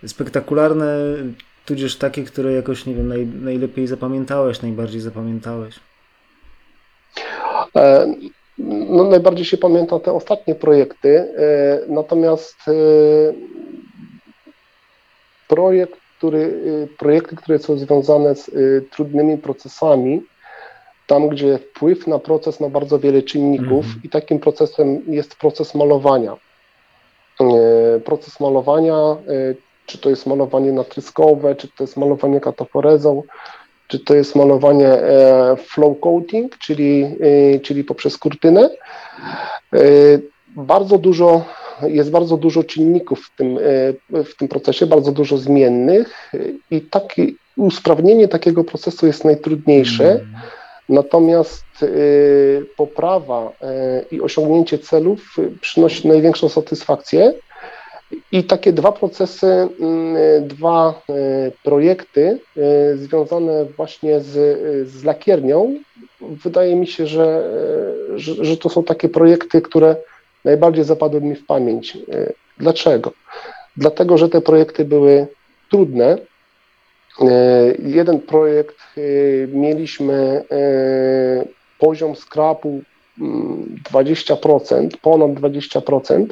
Spektakularne, 0.07 1.17
tudzież 1.67 1.97
takie, 1.97 2.25
które 2.25 2.53
jakoś, 2.53 2.87
nie 2.87 2.95
wiem, 2.95 3.09
naj, 3.09 3.27
najlepiej 3.27 3.87
zapamiętałeś, 3.87 4.63
najbardziej 4.63 5.01
zapamiętałeś? 5.01 5.81
E, 7.77 8.15
no, 8.89 9.05
najbardziej 9.05 9.45
się 9.45 9.59
pamięta 9.59 9.99
te 9.99 10.13
ostatnie 10.13 10.55
projekty, 10.55 11.09
e, 11.19 11.81
natomiast 11.89 12.57
projekt 15.49 16.00
który, 16.21 16.39
y, 16.39 16.89
projekty, 16.99 17.37
które 17.37 17.59
są 17.59 17.79
związane 17.79 18.35
z 18.35 18.49
y, 18.49 18.85
trudnymi 18.91 19.39
procesami, 19.39 20.23
tam 21.07 21.29
gdzie 21.29 21.59
wpływ 21.59 22.07
na 22.07 22.19
proces 22.19 22.61
ma 22.61 22.69
bardzo 22.69 22.99
wiele 22.99 23.23
czynników 23.23 23.85
mm. 23.85 24.01
i 24.05 24.09
takim 24.09 24.39
procesem 24.39 25.03
jest 25.07 25.37
proces 25.37 25.75
malowania. 25.75 26.37
Y, 27.97 28.01
proces 28.01 28.41
malowania, 28.41 29.17
czy 29.87 29.99
to 29.99 30.11
jest 30.11 30.27
malowanie 30.27 30.73
natryskowe, 30.73 31.55
czy 31.55 31.69
to 31.69 31.85
jest 31.85 31.97
malowanie 31.97 32.41
kataforezą, 32.41 33.23
czy 33.89 33.99
to 33.99 34.15
jest 34.15 34.37
malowanie 34.37 34.89
e, 34.89 35.57
flow 35.57 36.01
coating, 36.01 36.59
czyli, 36.59 37.17
czyli 37.63 37.85
poprzez 37.85 38.19
kurtynę. 38.19 38.71
Bardzo 40.57 40.99
dużo 40.99 41.45
jest 41.89 42.11
bardzo 42.11 42.37
dużo 42.37 42.65
czynników 42.65 43.21
w 43.27 43.37
tym, 43.37 43.59
e, 44.13 44.25
w 44.25 44.37
tym 44.37 44.49
procesie, 44.49 44.87
bardzo 44.87 45.13
dużo 45.13 45.37
zmiennych 45.37 46.33
i 46.71 46.81
takie 46.81 47.27
usprawnienie 47.57 48.29
takiego 48.29 48.65
procesu 48.65 49.07
jest 49.07 49.25
najtrudniejsze. 49.25 50.11
Mm. 50.11 50.27
Natomiast 50.89 51.83
y, 51.83 52.67
poprawa 52.77 53.53
y, 54.11 54.17
i 54.17 54.21
osiągnięcie 54.21 54.79
celów 54.79 55.37
przynosi 55.61 56.09
największą 56.09 56.49
satysfakcję. 56.49 57.33
I 58.33 58.45
takie 58.45 58.73
dwa 58.73 58.93
procesy, 58.93 59.69
y, 60.37 60.41
dwa 60.41 61.03
projekty 61.65 62.41
związane 62.95 63.65
właśnie 63.65 64.21
z, 64.21 64.31
z 64.89 65.05
lakiernią, 65.05 65.75
wydaje 66.21 66.77
mi 66.77 66.87
się, 66.87 67.07
że, 67.07 67.53
że, 68.15 68.45
że 68.45 68.57
to 68.57 68.69
są 68.69 68.85
takie 68.85 69.09
projekty, 69.09 69.63
które 69.63 69.97
najbardziej 70.45 70.85
zapadły 70.85 71.21
mi 71.21 71.35
w 71.35 71.47
pamięć. 71.47 71.97
E, 71.97 72.33
dlaczego? 72.59 73.13
Dlatego, 73.77 74.19
że 74.19 74.29
te 74.29 74.41
projekty 74.41 74.85
były 74.85 75.27
trudne. 75.71 76.19
E, 77.21 77.29
jeden 77.79 78.21
projekt 78.21 78.77
e, 78.97 79.01
mieliśmy 79.47 80.45
poziom 81.79 82.17
skrapu 82.17 82.81
20%, 83.93 84.77
mm, 84.77 84.89
ponad 85.03 85.31
20%. 85.31 86.27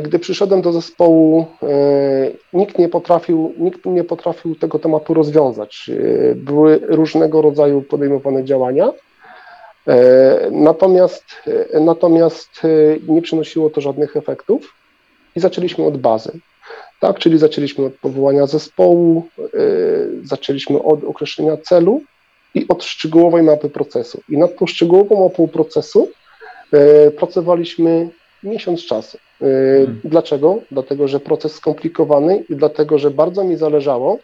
Gdy 0.00 0.18
przyszedłem 0.18 0.62
do 0.62 0.72
zespołu, 0.72 1.46
nikt 2.52 2.78
nie 2.78 2.88
potrafił, 2.88 3.54
nikt 3.58 3.86
nie 3.86 4.04
potrafił 4.04 4.54
tego 4.54 4.78
tematu 4.78 5.14
rozwiązać. 5.14 5.90
Były 6.34 6.80
różnego 6.82 7.42
rodzaju 7.42 7.82
podejmowane 7.82 8.44
działania. 8.44 8.92
E, 9.88 10.48
natomiast, 10.50 11.24
e, 11.72 11.80
natomiast 11.80 12.62
e, 12.64 12.68
nie 13.12 13.22
przynosiło 13.22 13.70
to 13.70 13.80
żadnych 13.80 14.16
efektów 14.16 14.74
i 15.36 15.40
zaczęliśmy 15.40 15.84
od 15.84 15.98
bazy. 15.98 16.32
Tak, 17.00 17.18
czyli 17.18 17.38
zaczęliśmy 17.38 17.84
od 17.86 17.94
powołania 17.94 18.46
zespołu, 18.46 19.28
zaczęliśmy 20.22 20.82
od 20.82 21.04
określenia 21.04 21.56
celu 21.56 22.02
i 22.54 22.68
od 22.68 22.84
szczegółowej 22.84 23.42
mapy 23.42 23.68
procesu. 23.68 24.20
I 24.28 24.38
nad 24.38 24.56
tą 24.56 24.66
szczegółową 24.66 25.24
mapą 25.24 25.48
procesu 25.48 26.08
pracowaliśmy 27.16 28.08
miesiąc 28.42 28.86
czasu. 28.86 29.18
Hmm. 29.38 30.00
Dlaczego? 30.04 30.58
Dlatego, 30.70 31.08
że 31.08 31.20
proces 31.20 31.54
skomplikowany 31.54 32.44
i 32.48 32.56
dlatego, 32.56 32.98
że 32.98 33.10
bardzo 33.10 33.44
mi 33.44 33.56
zależało, 33.56 34.18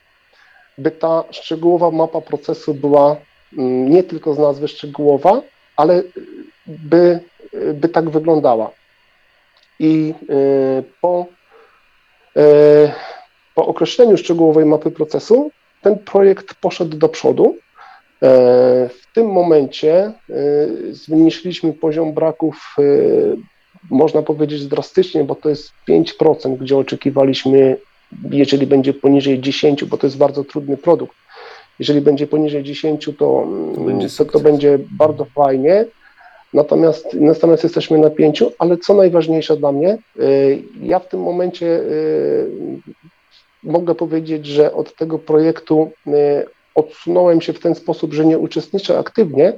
by 0.79 0.90
ta 0.90 1.25
szczegółowa 1.31 1.90
mapa 1.90 2.20
procesu 2.20 2.75
była 2.75 3.16
nie 3.56 4.02
tylko 4.02 4.34
z 4.34 4.38
nazwy 4.38 4.68
szczegółowa, 4.68 5.42
ale 5.76 6.02
by, 6.66 7.20
by 7.74 7.88
tak 7.88 8.10
wyglądała. 8.10 8.70
I 9.78 10.14
y, 10.30 10.82
po, 11.00 11.26
y, 12.36 12.40
po 13.54 13.66
określeniu 13.66 14.16
szczegółowej 14.16 14.64
mapy 14.64 14.90
procesu 14.90 15.50
ten 15.82 15.98
projekt 15.98 16.54
poszedł 16.54 16.96
do 16.96 17.08
przodu. 17.08 17.56
E, 18.22 18.28
w 18.88 19.12
tym 19.14 19.26
momencie 19.26 20.12
y, 20.30 20.94
zmniejszyliśmy 20.94 21.72
poziom 21.72 22.12
braków, 22.12 22.76
można 23.90 24.22
powiedzieć 24.22 24.66
drastycznie, 24.66 25.24
bo 25.24 25.34
to 25.34 25.48
jest 25.48 25.72
5%, 25.88 26.56
gdzie 26.56 26.76
oczekiwaliśmy, 26.76 27.76
jeżeli 28.30 28.66
będzie 28.66 28.94
poniżej 28.94 29.40
10, 29.40 29.84
bo 29.84 29.98
to 29.98 30.06
jest 30.06 30.16
bardzo 30.16 30.44
trudny 30.44 30.76
produkt, 30.76 31.16
jeżeli 31.81 32.01
będzie 32.01 32.27
poniżej 32.27 32.62
10, 32.62 33.05
to, 33.05 33.12
to, 33.75 33.81
będzie, 33.81 34.09
to, 34.09 34.25
to 34.25 34.40
będzie 34.40 34.79
bardzo 34.90 35.25
fajnie. 35.25 35.85
Natomiast, 36.55 37.14
natomiast 37.14 37.64
jesteśmy 37.64 37.99
na 37.99 38.11
5, 38.11 38.45
ale 38.59 38.79
co 38.79 38.95
najważniejsze 38.95 39.57
dla 39.57 39.73
mnie, 39.73 39.99
y, 40.21 40.62
ja 40.83 40.99
w 40.99 41.09
tym 41.09 41.21
momencie 41.21 41.66
y, 41.66 42.51
mogę 43.62 43.95
powiedzieć, 43.95 44.47
że 44.47 44.75
od 44.75 44.97
tego 44.97 45.19
projektu 45.19 45.90
y, 46.07 46.11
odsunąłem 46.75 47.40
się 47.40 47.53
w 47.53 47.61
ten 47.61 47.75
sposób, 47.75 48.14
że 48.14 48.27
nie 48.27 48.38
uczestniczę 48.38 48.99
aktywnie, 48.99 49.53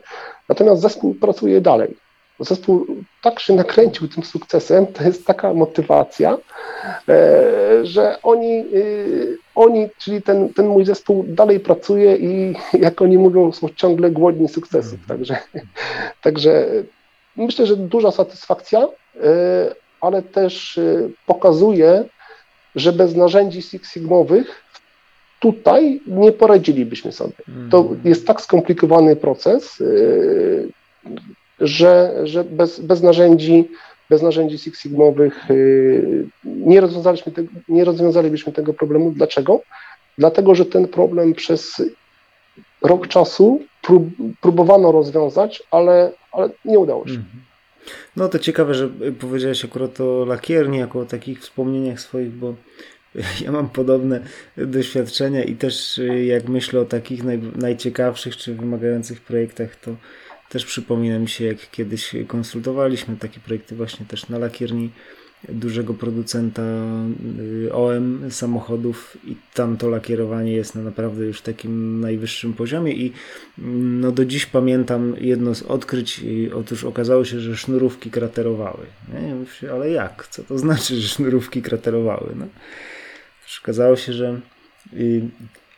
natomiast 0.48 0.82
zespół 0.82 1.14
pracuje 1.14 1.60
dalej 1.60 1.96
zespół 2.44 2.86
tak 3.22 3.40
się 3.40 3.54
nakręcił 3.54 4.08
tym 4.08 4.24
sukcesem, 4.24 4.86
to 4.86 5.02
jest 5.02 5.26
taka 5.26 5.54
motywacja, 5.54 6.38
e, 7.08 7.86
że 7.86 8.22
oni, 8.22 8.58
e, 8.58 8.64
oni 9.54 9.88
czyli 9.98 10.22
ten, 10.22 10.54
ten 10.54 10.66
mój 10.66 10.84
zespół 10.84 11.24
dalej 11.28 11.60
pracuje 11.60 12.16
i 12.16 12.54
jak 12.86 13.02
oni 13.02 13.18
mówią, 13.18 13.52
są 13.52 13.68
ciągle 13.76 14.10
głodni 14.10 14.48
sukcesów. 14.48 15.00
Mhm. 15.00 15.08
Także, 15.08 15.36
także 16.22 16.66
myślę, 17.36 17.66
że 17.66 17.76
duża 17.76 18.10
satysfakcja, 18.10 18.80
e, 18.80 18.88
ale 20.00 20.22
też 20.22 20.80
pokazuje, 21.26 22.04
że 22.74 22.92
bez 22.92 23.16
narzędzi 23.16 23.62
Six 23.62 23.92
Sigmowych 23.92 24.62
tutaj 25.40 26.00
nie 26.06 26.32
poradzilibyśmy 26.32 27.12
sobie. 27.12 27.32
To 27.70 27.78
mhm. 27.78 28.00
jest 28.04 28.26
tak 28.26 28.40
skomplikowany 28.40 29.16
proces, 29.16 29.82
że, 31.62 32.20
że 32.24 32.44
bez, 32.44 32.80
bez 32.80 33.02
narzędzi 33.02 33.68
bez 34.10 34.22
narzędzi 34.22 34.58
Six 34.58 34.80
Sigmowych 34.80 35.46
nie, 36.44 36.80
rozwiązaliśmy 36.80 37.32
te, 37.32 37.42
nie 37.68 37.84
rozwiązalibyśmy 37.84 38.52
tego 38.52 38.74
problemu. 38.74 39.10
Dlaczego? 39.10 39.62
Dlatego, 40.18 40.54
że 40.54 40.66
ten 40.66 40.88
problem 40.88 41.34
przez 41.34 41.82
rok 42.82 43.08
czasu 43.08 43.60
prób, 43.82 44.04
próbowano 44.40 44.92
rozwiązać, 44.92 45.62
ale, 45.70 46.12
ale 46.32 46.50
nie 46.64 46.78
udało 46.78 47.06
się. 47.06 47.14
Mhm. 47.14 47.44
No 48.16 48.28
to 48.28 48.38
ciekawe, 48.38 48.74
że 48.74 48.88
powiedziałeś 49.20 49.64
akurat 49.64 50.00
o 50.00 50.24
lakierni, 50.24 50.78
jako 50.78 51.00
o 51.00 51.04
takich 51.04 51.40
wspomnieniach 51.40 52.00
swoich, 52.00 52.30
bo 52.30 52.54
ja 53.44 53.52
mam 53.52 53.68
podobne 53.68 54.20
doświadczenia 54.56 55.44
i 55.44 55.56
też 55.56 56.00
jak 56.24 56.48
myślę 56.48 56.80
o 56.80 56.84
takich 56.84 57.24
naj, 57.24 57.40
najciekawszych 57.56 58.36
czy 58.36 58.54
wymagających 58.54 59.20
projektach, 59.20 59.76
to 59.76 59.90
też 60.52 60.64
przypomina 60.64 61.18
mi 61.18 61.28
się, 61.28 61.44
jak 61.44 61.70
kiedyś 61.70 62.14
konsultowaliśmy 62.26 63.16
takie 63.16 63.40
projekty 63.40 63.76
właśnie 63.76 64.06
też 64.06 64.28
na 64.28 64.38
lakierni 64.38 64.90
dużego 65.48 65.94
producenta 65.94 66.62
y, 67.64 67.72
OM 67.72 68.30
samochodów 68.30 69.16
i 69.24 69.36
tam 69.54 69.76
to 69.76 69.88
lakierowanie 69.88 70.52
jest 70.52 70.74
na 70.74 70.82
naprawdę 70.82 71.24
już 71.24 71.40
takim 71.40 72.00
najwyższym 72.00 72.52
poziomie 72.52 72.92
i 72.92 73.12
mm, 73.58 74.00
no 74.00 74.12
do 74.12 74.24
dziś 74.24 74.46
pamiętam 74.46 75.14
jedno 75.20 75.54
z 75.54 75.62
odkryć, 75.62 76.20
otóż 76.54 76.84
okazało 76.84 77.24
się, 77.24 77.40
że 77.40 77.56
sznurówki 77.56 78.10
kraterowały. 78.10 78.86
Nie? 79.14 79.34
Myślę, 79.34 79.72
ale 79.72 79.90
jak? 79.90 80.28
Co 80.30 80.42
to 80.42 80.58
znaczy, 80.58 81.00
że 81.00 81.08
sznurówki 81.08 81.62
kraterowały? 81.62 82.32
No. 82.36 82.46
Okazało 83.62 83.96
się, 83.96 84.12
że 84.12 84.40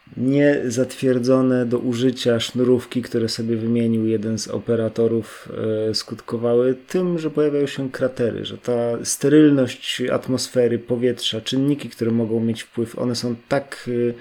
y, 0.09 0.15
nie 0.17 0.61
zatwierdzone 0.67 1.67
do 1.67 1.79
użycia 1.79 2.41
sznurówki, 2.41 3.03
które 3.03 3.29
sobie 3.29 3.57
wymienił 3.57 4.07
jeden 4.07 4.39
z 4.39 4.49
operatorów, 4.49 5.49
e, 5.91 5.95
skutkowały 5.95 6.75
tym, 6.89 7.19
że 7.19 7.31
pojawiają 7.31 7.67
się 7.67 7.91
kratery, 7.91 8.45
że 8.45 8.59
ta 8.59 9.05
sterylność 9.05 10.03
atmosfery, 10.13 10.79
powietrza, 10.79 11.41
czynniki, 11.41 11.89
które 11.89 12.11
mogą 12.11 12.41
mieć 12.41 12.63
wpływ, 12.63 12.99
one 12.99 13.15
są 13.15 13.35
tak, 13.49 13.91
e, 14.11 14.15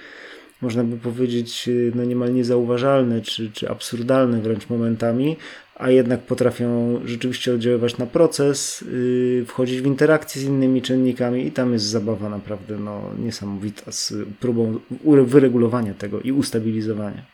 można 0.62 0.84
by 0.84 0.98
powiedzieć, 0.98 1.70
e, 1.70 1.72
no 1.96 2.04
niemal 2.04 2.34
niezauważalne 2.34 3.22
czy, 3.22 3.52
czy 3.52 3.70
absurdalne 3.70 4.42
wręcz 4.42 4.70
momentami, 4.70 5.38
a 5.84 5.90
jednak 5.90 6.20
potrafią 6.20 7.00
rzeczywiście 7.06 7.54
oddziaływać 7.54 7.98
na 7.98 8.06
proces, 8.06 8.82
yy, 8.82 9.46
wchodzić 9.46 9.82
w 9.82 9.86
interakcję 9.86 10.42
z 10.42 10.46
innymi 10.46 10.82
czynnikami 10.82 11.46
i 11.46 11.52
tam 11.52 11.74
jest 11.74 11.86
zabawa 11.86 12.30
naprawdę 12.30 12.78
no, 12.78 13.02
niesamowita 13.20 13.92
z 13.92 14.14
próbą 14.40 14.80
wyregulowania 15.26 15.94
tego 15.94 16.22
i 16.22 16.32
ustabilizowania. 16.32 17.26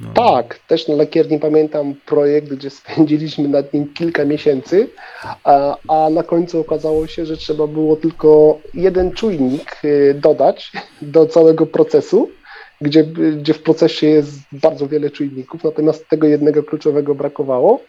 No. 0.00 0.08
Tak, 0.14 0.58
też 0.58 0.88
na 0.88 0.94
lakierni 0.94 1.38
pamiętam 1.38 1.94
projekt, 2.06 2.48
gdzie 2.48 2.70
spędziliśmy 2.70 3.48
nad 3.48 3.72
nim 3.72 3.94
kilka 3.94 4.24
miesięcy, 4.24 4.88
a, 5.44 5.76
a 5.88 6.10
na 6.10 6.22
końcu 6.22 6.60
okazało 6.60 7.06
się, 7.06 7.26
że 7.26 7.36
trzeba 7.36 7.66
było 7.66 7.96
tylko 7.96 8.58
jeden 8.74 9.12
czujnik 9.12 9.84
y, 9.84 10.14
dodać 10.22 10.72
do 11.02 11.26
całego 11.26 11.66
procesu 11.66 12.30
gdzie, 12.80 13.04
gdzie 13.04 13.54
w 13.54 13.62
procesie 13.62 14.06
jest 14.06 14.30
bardzo 14.52 14.88
wiele 14.88 15.10
czujników, 15.10 15.64
natomiast 15.64 16.08
tego 16.08 16.26
jednego 16.26 16.62
kluczowego 16.62 17.14
brakowało. 17.14 17.80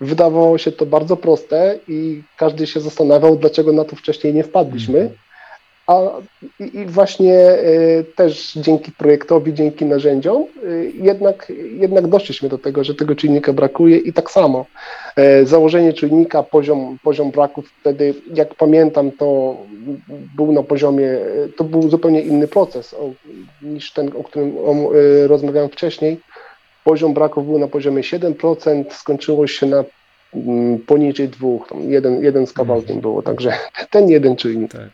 Wydawało 0.00 0.58
się 0.58 0.72
to 0.72 0.86
bardzo 0.86 1.16
proste 1.16 1.78
i 1.88 2.22
każdy 2.36 2.66
się 2.66 2.80
zastanawiał, 2.80 3.36
dlaczego 3.36 3.72
na 3.72 3.84
to 3.84 3.96
wcześniej 3.96 4.34
nie 4.34 4.44
wpadliśmy. 4.44 5.10
A 5.86 6.02
i, 6.60 6.86
właśnie 6.86 7.50
y, 7.50 8.04
też 8.16 8.52
dzięki 8.52 8.92
projektowi, 8.92 9.54
dzięki 9.54 9.84
narzędziom, 9.84 10.46
y, 10.64 10.92
jednak, 10.94 11.52
jednak 11.78 12.06
doszliśmy 12.06 12.48
do 12.48 12.58
tego, 12.58 12.84
że 12.84 12.94
tego 12.94 13.14
czynnika 13.14 13.52
brakuje 13.52 13.96
i 13.96 14.12
tak 14.12 14.30
samo 14.30 14.66
y, 15.18 15.46
założenie 15.46 15.92
czynnika, 15.92 16.42
poziom, 16.42 16.98
poziom 17.02 17.30
braków 17.30 17.70
wtedy, 17.80 18.14
jak 18.34 18.54
pamiętam, 18.54 19.10
to 19.12 19.56
był 20.36 20.52
na 20.52 20.62
poziomie, 20.62 21.08
to 21.56 21.64
był 21.64 21.90
zupełnie 21.90 22.20
inny 22.20 22.48
proces 22.48 22.94
o, 22.94 23.10
niż 23.62 23.92
ten, 23.92 24.10
o 24.18 24.24
którym 24.24 24.58
o, 24.58 24.90
rozmawiałem 25.26 25.70
wcześniej. 25.70 26.20
Poziom 26.84 27.14
braków 27.14 27.46
był 27.46 27.58
na 27.58 27.68
poziomie 27.68 28.02
7%, 28.02 28.84
skończyło 28.90 29.46
się 29.46 29.66
na 29.66 29.84
mm, 30.34 30.78
poniżej 30.78 31.28
dwóch, 31.28 31.68
tam 31.68 31.92
jeden, 31.92 32.22
jeden 32.22 32.46
z 32.46 32.52
kawałkiem 32.52 32.96
mhm. 32.96 33.00
było, 33.00 33.22
także 33.22 33.52
ten 33.90 34.08
jeden 34.08 34.36
czynnik. 34.36 34.72
Tak. 34.72 34.88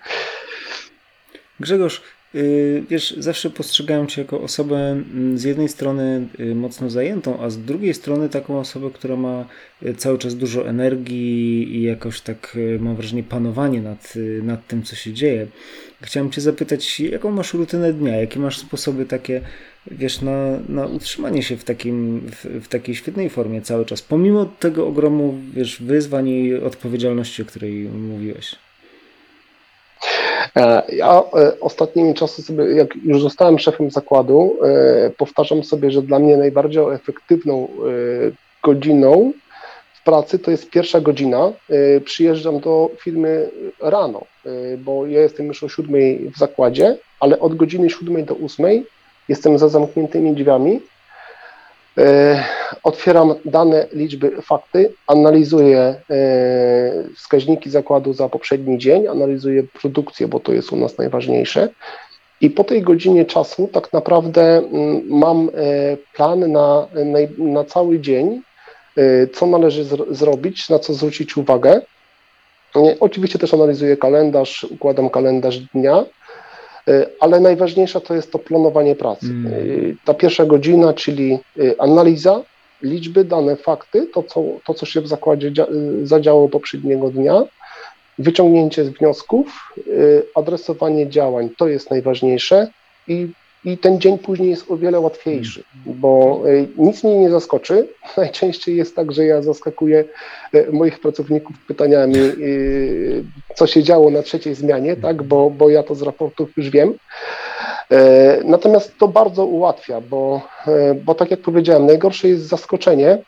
Grzegorz, 1.62 2.02
y, 2.34 2.84
wiesz, 2.90 3.14
zawsze 3.18 3.50
postrzegałem 3.50 4.06
Cię 4.06 4.22
jako 4.22 4.40
osobę 4.40 4.76
mm, 4.76 5.38
z 5.38 5.44
jednej 5.44 5.68
strony 5.68 6.28
y, 6.40 6.54
mocno 6.54 6.90
zajętą, 6.90 7.40
a 7.40 7.50
z 7.50 7.58
drugiej 7.58 7.94
strony 7.94 8.28
taką 8.28 8.58
osobę, 8.58 8.90
która 8.94 9.16
ma 9.16 9.44
y, 9.82 9.94
cały 9.94 10.18
czas 10.18 10.34
dużo 10.34 10.68
energii 10.68 11.76
i 11.76 11.82
jakoś 11.82 12.20
tak 12.20 12.58
mam 12.80 12.96
wrażenie 12.96 13.22
panowanie 13.22 13.82
nad, 13.82 14.14
nad 14.42 14.66
tym, 14.66 14.82
co 14.82 14.96
się 14.96 15.12
dzieje. 15.12 15.46
Chciałem 16.02 16.30
Cię 16.30 16.40
zapytać, 16.40 17.00
jaką 17.00 17.30
masz 17.30 17.54
rutynę 17.54 17.92
dnia, 17.92 18.16
jakie 18.16 18.40
masz 18.40 18.58
sposoby 18.58 19.06
takie, 19.06 19.40
wiesz, 19.90 20.20
na, 20.20 20.58
na 20.68 20.86
utrzymanie 20.86 21.42
się 21.42 21.56
w, 21.56 21.64
takim, 21.64 22.20
w, 22.30 22.64
w 22.64 22.68
takiej 22.68 22.94
świetnej 22.94 23.30
formie 23.30 23.62
cały 23.62 23.84
czas, 23.84 24.02
pomimo 24.02 24.44
tego 24.44 24.86
ogromu, 24.86 25.38
wiesz, 25.54 25.82
wyzwań 25.82 26.28
i 26.28 26.54
odpowiedzialności, 26.54 27.42
o 27.42 27.44
której 27.44 27.84
mówiłeś. 27.84 28.56
E, 30.56 30.82
ja 30.88 31.22
e, 31.34 31.60
ostatnimi 31.60 32.14
czasy 32.14 32.42
sobie, 32.42 32.64
jak 32.64 32.96
już 33.04 33.22
zostałem 33.22 33.58
szefem 33.58 33.90
zakładu, 33.90 34.56
e, 34.64 35.10
powtarzam 35.10 35.64
sobie, 35.64 35.90
że 35.90 36.02
dla 36.02 36.18
mnie 36.18 36.36
najbardziej 36.36 36.82
efektywną 36.92 37.68
godziną 38.62 39.32
w 39.94 40.04
pracy 40.04 40.38
to 40.38 40.50
jest 40.50 40.70
pierwsza 40.70 41.00
godzina. 41.00 41.52
Przyjeżdżam 42.04 42.60
do 42.60 42.90
firmy 43.00 43.50
rano, 43.80 44.24
bo 44.78 45.06
ja 45.06 45.20
jestem 45.20 45.46
już 45.46 45.62
o 45.62 45.68
siódmej 45.68 46.30
w 46.34 46.38
zakładzie, 46.38 46.96
ale 47.20 47.38
od 47.38 47.54
godziny 47.54 47.90
siódmej 47.90 48.24
do 48.24 48.34
ósmej 48.34 48.86
jestem 49.28 49.58
za 49.58 49.68
zamkniętymi 49.68 50.34
drzwiami 50.34 50.80
otwieram 52.82 53.34
dane, 53.44 53.86
liczby, 53.92 54.42
fakty, 54.42 54.92
analizuję 55.06 55.78
e, 55.80 55.94
wskaźniki 57.16 57.70
zakładu 57.70 58.12
za 58.12 58.28
poprzedni 58.28 58.78
dzień, 58.78 59.08
analizuję 59.08 59.62
produkcję, 59.62 60.28
bo 60.28 60.40
to 60.40 60.52
jest 60.52 60.72
u 60.72 60.76
nas 60.76 60.98
najważniejsze. 60.98 61.68
I 62.40 62.50
po 62.50 62.64
tej 62.64 62.82
godzinie 62.82 63.24
czasu 63.24 63.68
tak 63.72 63.92
naprawdę 63.92 64.62
mam 65.08 65.48
e, 65.48 65.96
plan 66.14 66.52
na, 66.52 66.86
na 67.38 67.64
cały 67.64 68.00
dzień, 68.00 68.42
co 69.32 69.46
należy 69.46 69.84
zrobić, 70.10 70.68
na 70.68 70.78
co 70.78 70.94
zwrócić 70.94 71.36
uwagę. 71.36 71.80
Oczywiście 73.00 73.38
też 73.38 73.54
analizuję 73.54 73.96
kalendarz, 73.96 74.64
układam 74.64 75.10
kalendarz 75.10 75.58
dnia 75.58 76.04
E, 76.04 76.21
ale 77.20 77.40
najważniejsza 77.40 78.00
to 78.00 78.14
jest 78.14 78.32
to 78.32 78.38
planowanie 78.38 78.94
pracy. 78.94 79.26
Mm. 79.26 79.46
E, 79.46 79.56
ta 80.04 80.14
pierwsza 80.14 80.44
godzina, 80.44 80.92
czyli 80.92 81.32
e, 81.32 81.80
analiza, 81.80 82.42
liczby, 82.82 83.24
dane, 83.24 83.56
fakty, 83.56 84.06
to 84.06 84.22
co, 84.22 84.44
to, 84.66 84.74
co 84.74 84.86
się 84.86 85.00
w 85.00 85.08
zakładzie 85.08 85.52
zadziało 86.02 86.48
poprzedniego 86.48 87.10
dnia, 87.10 87.42
wyciągnięcie 88.18 88.84
wniosków, 88.84 89.74
adresowanie 90.34 91.08
działań, 91.08 91.50
to 91.58 91.68
jest 91.68 91.90
najważniejsze 91.90 92.68
i 93.08 93.28
i 93.64 93.78
ten 93.78 94.00
dzień 94.00 94.18
później 94.18 94.50
jest 94.50 94.70
o 94.70 94.76
wiele 94.76 95.00
łatwiejszy, 95.00 95.64
bo 95.86 96.42
e, 96.46 96.66
nic 96.76 97.04
mnie 97.04 97.16
nie 97.16 97.30
zaskoczy. 97.30 97.88
Najczęściej 98.16 98.76
jest 98.76 98.96
tak, 98.96 99.12
że 99.12 99.24
ja 99.24 99.42
zaskakuję 99.42 100.04
e, 100.54 100.72
moich 100.72 101.00
pracowników 101.00 101.56
pytaniami, 101.66 102.18
e, 102.18 102.30
co 103.54 103.66
się 103.66 103.82
działo 103.82 104.10
na 104.10 104.22
trzeciej 104.22 104.54
zmianie, 104.54 104.96
tak, 104.96 105.22
bo, 105.22 105.50
bo 105.50 105.70
ja 105.70 105.82
to 105.82 105.94
z 105.94 106.02
raportów 106.02 106.56
już 106.56 106.70
wiem. 106.70 106.94
Natomiast 108.44 108.98
to 108.98 109.08
bardzo 109.08 109.46
ułatwia, 109.46 110.00
bo, 110.00 110.42
bo 111.04 111.14
tak 111.14 111.30
jak 111.30 111.40
powiedziałem, 111.40 111.86
najgorsze 111.86 112.28
jest 112.28 112.42
zaskoczenie, 112.42 113.18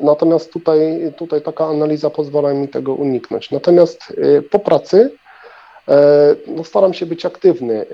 natomiast 0.00 0.52
tutaj, 0.52 1.12
tutaj 1.16 1.42
taka 1.42 1.66
analiza 1.66 2.10
pozwala 2.10 2.54
mi 2.54 2.68
tego 2.68 2.94
uniknąć. 2.94 3.50
Natomiast 3.50 4.16
po 4.50 4.58
pracy 4.58 5.10
no, 6.46 6.64
staram 6.64 6.94
się 6.94 7.06
być 7.06 7.26
aktywny. 7.26 7.80
E, 7.80 7.86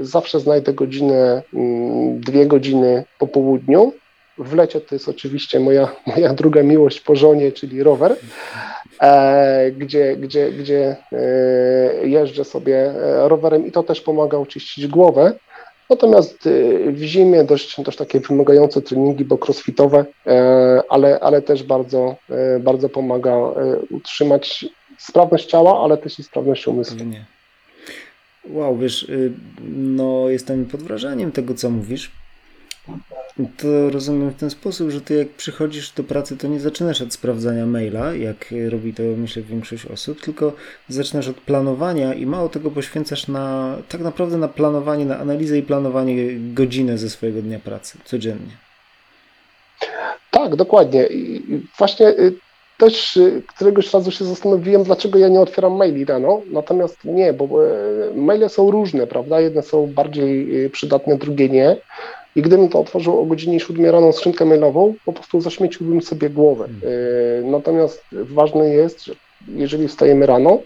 zawsze 0.00 0.40
znajdę 0.40 0.72
godzinę, 0.72 1.42
mm, 1.54 2.20
dwie 2.20 2.46
godziny 2.46 3.04
po 3.18 3.26
południu. 3.26 3.92
W 4.38 4.54
lecie 4.54 4.80
to 4.80 4.94
jest 4.94 5.08
oczywiście 5.08 5.60
moja, 5.60 5.88
moja 6.16 6.34
druga 6.34 6.62
miłość 6.62 7.00
po 7.00 7.16
żonie, 7.16 7.52
czyli 7.52 7.82
rower, 7.82 8.16
e, 9.00 9.70
gdzie, 9.70 10.16
gdzie, 10.16 10.52
gdzie 10.52 10.96
jeżdżę 12.02 12.44
sobie 12.44 12.92
rowerem 13.16 13.66
i 13.66 13.72
to 13.72 13.82
też 13.82 14.00
pomaga 14.00 14.38
oczyścić 14.38 14.86
głowę. 14.86 15.32
Natomiast 15.90 16.48
w 16.92 17.02
zimie 17.02 17.44
dość, 17.44 17.80
dość 17.80 17.98
takie 17.98 18.20
wymagające 18.20 18.82
treningi, 18.82 19.24
bo 19.24 19.38
crossfitowe, 19.46 20.04
e, 20.26 20.82
ale, 20.88 21.20
ale 21.20 21.42
też 21.42 21.62
bardzo, 21.62 22.16
e, 22.30 22.60
bardzo 22.60 22.88
pomaga 22.88 23.30
e, 23.30 23.52
utrzymać 23.90 24.66
sprawność 24.98 25.46
ciała, 25.46 25.84
ale 25.84 25.96
też 25.96 26.18
i 26.18 26.22
sprawność 26.22 26.68
umysłu. 26.68 26.98
Pewnie. 26.98 27.24
Wow, 28.44 28.78
wiesz, 28.78 29.02
y, 29.02 29.32
no 29.68 30.28
jestem 30.28 30.66
pod 30.66 30.82
wrażeniem 30.82 31.32
tego, 31.32 31.54
co 31.54 31.70
mówisz. 31.70 32.10
To 33.56 33.90
rozumiem 33.90 34.30
w 34.30 34.36
ten 34.36 34.50
sposób, 34.50 34.90
że 34.90 35.00
ty 35.00 35.14
jak 35.14 35.28
przychodzisz 35.28 35.92
do 35.92 36.04
pracy, 36.04 36.36
to 36.36 36.48
nie 36.48 36.60
zaczynasz 36.60 37.02
od 37.02 37.12
sprawdzania 37.12 37.66
maila, 37.66 38.14
jak 38.14 38.54
robi 38.68 38.94
to 38.94 39.02
myślę 39.16 39.42
większość 39.42 39.86
osób, 39.86 40.20
tylko 40.20 40.52
zaczynasz 40.88 41.28
od 41.28 41.36
planowania 41.36 42.14
i 42.14 42.26
mało 42.26 42.48
tego 42.48 42.70
poświęcasz 42.70 43.28
na 43.28 43.76
tak 43.88 44.00
naprawdę 44.00 44.36
na 44.36 44.48
planowanie, 44.48 45.04
na 45.04 45.18
analizę 45.18 45.58
i 45.58 45.62
planowanie 45.62 46.16
godziny 46.54 46.98
ze 46.98 47.10
swojego 47.10 47.42
dnia 47.42 47.58
pracy 47.58 47.98
codziennie. 48.04 48.56
Tak, 50.30 50.56
dokładnie. 50.56 51.06
I 51.06 51.36
i 51.54 51.60
właśnie 51.78 52.08
y, 52.08 52.34
też 52.78 53.16
y, 53.16 53.42
któregoś 53.46 53.92
razu 53.92 54.10
się 54.10 54.24
zastanowiłem, 54.24 54.82
dlaczego 54.82 55.18
ja 55.18 55.28
nie 55.28 55.40
otwieram 55.40 55.72
maili 55.72 56.04
rano. 56.04 56.42
Natomiast 56.50 57.04
nie, 57.04 57.32
bo 57.32 57.44
e, 57.44 57.68
maile 58.14 58.48
są 58.48 58.70
różne, 58.70 59.06
prawda? 59.06 59.40
Jedne 59.40 59.62
są 59.62 59.86
bardziej 59.86 60.64
y, 60.64 60.70
przydatne, 60.70 61.18
drugie 61.18 61.48
nie. 61.48 61.76
I 62.36 62.42
gdybym 62.42 62.68
to 62.68 62.80
otworzył 62.80 63.20
o 63.20 63.24
godzinie 63.24 63.60
7 63.60 63.86
rano 63.86 64.12
skrzynkę 64.12 64.44
mailową, 64.44 64.94
po 65.04 65.12
prostu 65.12 65.40
zaśmieciłbym 65.40 66.02
sobie 66.02 66.30
głowę. 66.30 66.68
Y, 67.40 67.44
Natomiast 67.44 68.04
ważne 68.12 68.68
jest, 68.68 69.04
że 69.04 69.14
jeżeli 69.48 69.88
wstajemy 69.88 70.26
rano, 70.26 70.58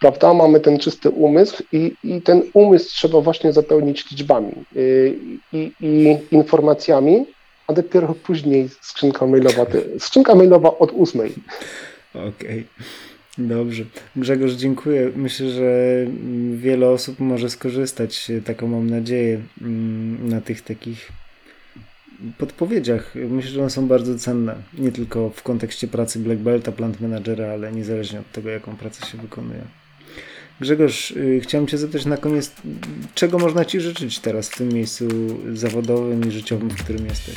prawda, 0.00 0.34
mamy 0.34 0.60
ten 0.60 0.78
czysty 0.78 1.10
umysł 1.10 1.62
i, 1.72 1.94
i 2.04 2.22
ten 2.22 2.42
umysł 2.54 2.88
trzeba 2.88 3.20
właśnie 3.20 3.52
zapełnić 3.52 4.10
liczbami 4.10 4.52
y, 4.76 5.18
i, 5.52 5.72
i 5.80 6.18
informacjami, 6.30 7.26
a 7.66 7.72
dopiero 7.72 8.14
później 8.14 8.68
skrzynka 8.80 9.26
mailowa. 9.26 9.66
Skrzynka 9.98 10.34
mailowa 10.34 10.78
od 10.78 10.92
ósmej. 10.92 11.32
Okej, 12.14 12.66
dobrze. 13.38 13.84
Grzegorz, 14.16 14.52
dziękuję. 14.52 15.10
Myślę, 15.16 15.50
że 15.50 16.06
wiele 16.52 16.88
osób 16.88 17.20
może 17.20 17.50
skorzystać, 17.50 18.30
taką 18.44 18.66
mam 18.66 18.90
nadzieję, 18.90 19.40
mm, 19.60 20.28
na 20.28 20.40
tych 20.40 20.62
takich 20.62 21.12
podpowiedziach. 22.38 23.14
Myślę, 23.14 23.50
że 23.50 23.60
one 23.60 23.70
są 23.70 23.88
bardzo 23.88 24.18
cenne, 24.18 24.54
nie 24.78 24.92
tylko 24.92 25.30
w 25.30 25.42
kontekście 25.42 25.88
pracy 25.88 26.18
Black 26.18 26.40
Belta, 26.40 26.72
plant 26.72 27.00
managera, 27.00 27.46
ale 27.46 27.72
niezależnie 27.72 28.20
od 28.20 28.32
tego, 28.32 28.50
jaką 28.50 28.76
pracę 28.76 29.06
się 29.06 29.18
wykonuje. 29.18 29.62
Grzegorz, 30.60 31.10
y, 31.10 31.40
chciałem 31.42 31.66
Cię 31.66 31.78
zapytać 31.78 32.06
na 32.06 32.16
koniec, 32.16 32.52
czego 33.14 33.38
można 33.38 33.64
Ci 33.64 33.80
życzyć 33.80 34.18
teraz 34.18 34.48
w 34.48 34.56
tym 34.56 34.68
miejscu 34.68 35.08
zawodowym 35.52 36.28
i 36.28 36.30
życiowym, 36.30 36.70
w 36.70 36.84
którym 36.84 37.06
jesteś? 37.06 37.34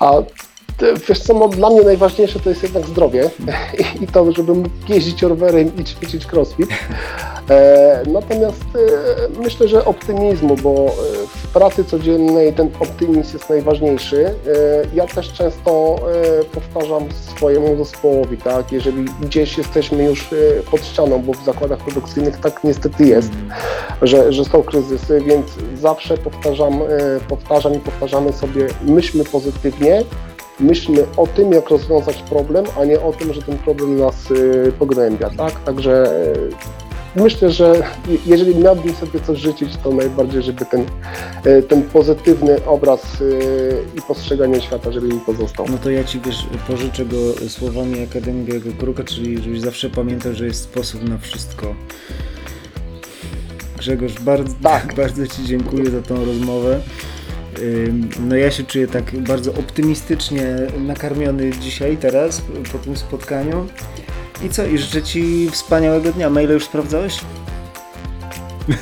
A 0.00 0.22
ty- 0.22 0.53
wiesz 1.08 1.20
co, 1.20 1.34
no, 1.34 1.48
dla 1.48 1.70
mnie 1.70 1.82
najważniejsze 1.82 2.40
to 2.40 2.50
jest 2.50 2.62
jednak 2.62 2.86
zdrowie 2.86 3.30
i 4.02 4.06
to, 4.06 4.32
żeby 4.32 4.54
mógł 4.54 4.68
jeździć 4.88 5.22
rowerem 5.22 5.76
i 5.78 5.84
ćwiczyć 5.84 6.26
crossfit. 6.32 6.68
E, 7.50 8.02
natomiast 8.06 8.64
e, 8.74 9.38
myślę, 9.42 9.68
że 9.68 9.84
optymizmu, 9.84 10.56
bo 10.56 10.70
e, 10.70 10.90
w 11.26 11.48
pracy 11.48 11.84
codziennej 11.84 12.52
ten 12.52 12.70
optymizm 12.80 13.32
jest 13.32 13.50
najważniejszy. 13.50 14.34
Ja 14.94 15.06
też 15.06 15.32
często 15.32 15.96
powtarzam 16.52 17.08
swojemu 17.12 17.84
zespołowi, 17.84 18.36
tak, 18.36 18.72
jeżeli 18.72 19.04
gdzieś 19.20 19.58
jesteśmy 19.58 20.04
już 20.04 20.28
pod 20.70 20.84
ścianą, 20.84 21.22
bo 21.22 21.32
w 21.32 21.44
zakładach 21.44 21.78
produkcyjnych 21.78 22.40
tak 22.40 22.64
niestety 22.64 23.06
jest, 23.06 23.30
że, 24.02 24.32
że 24.32 24.44
są 24.44 24.62
kryzysy, 24.62 25.20
więc 25.26 25.46
zawsze 25.74 26.18
powtarzam, 26.18 26.80
powtarzam 27.28 27.74
i 27.74 27.78
powtarzamy 27.78 28.32
sobie, 28.32 28.66
myślmy 28.82 29.24
pozytywnie, 29.24 30.04
myślmy 30.60 31.04
o 31.16 31.26
tym, 31.26 31.52
jak 31.52 31.68
rozwiązać 31.70 32.22
problem, 32.22 32.64
a 32.80 32.84
nie 32.84 33.00
o 33.00 33.12
tym, 33.12 33.34
że 33.34 33.42
ten 33.42 33.58
problem 33.58 33.98
nas 33.98 34.14
e, 34.68 34.72
pogrębia, 34.72 35.30
tak? 35.30 35.64
Także 35.64 36.04
e, 37.16 37.20
myślę, 37.22 37.50
że 37.50 37.82
je- 38.08 38.18
jeżeli 38.26 38.56
miałbym 38.56 38.94
sobie 38.94 39.20
coś 39.20 39.38
życzyć, 39.38 39.76
to 39.84 39.90
najbardziej, 39.92 40.42
żeby 40.42 40.64
ten, 40.64 40.84
e, 41.44 41.62
ten 41.62 41.82
pozytywny 41.82 42.64
obraz 42.66 43.22
i 43.98 44.02
postrzeganie 44.02 44.60
świata, 44.60 44.92
żeby 44.92 45.08
mi 45.08 45.20
pozostał. 45.20 45.66
No 45.70 45.78
to 45.78 45.90
ja 45.90 46.04
ci 46.04 46.20
wiesz, 46.20 46.46
pożyczę 46.68 47.04
go 47.06 47.16
słowami 47.48 48.02
Akademii 48.02 48.44
Białego 48.44 48.70
Kruka, 48.78 49.04
czyli 49.04 49.42
żebyś 49.42 49.60
zawsze 49.60 49.90
pamiętał, 49.90 50.32
że 50.34 50.46
jest 50.46 50.62
sposób 50.62 51.08
na 51.08 51.18
wszystko. 51.18 51.74
Grzegorz, 53.78 54.20
bardzo, 54.20 54.54
Tak. 54.62 54.94
bardzo 55.02 55.26
Ci 55.26 55.44
dziękuję 55.44 55.90
za 55.90 56.02
tą 56.02 56.24
rozmowę. 56.24 56.80
No 58.20 58.36
ja 58.36 58.50
się 58.50 58.62
czuję 58.62 58.86
tak 58.88 59.20
bardzo 59.20 59.50
optymistycznie 59.50 60.56
nakarmiony 60.78 61.50
dzisiaj, 61.50 61.96
teraz, 61.96 62.42
po 62.72 62.78
tym 62.78 62.96
spotkaniu. 62.96 63.66
I 64.44 64.48
co? 64.48 64.66
I 64.66 64.78
życzę 64.78 65.02
Ci 65.02 65.50
wspaniałego 65.50 66.12
dnia. 66.12 66.30
Maile 66.30 66.50
już 66.50 66.64
sprawdzałeś? 66.64 67.20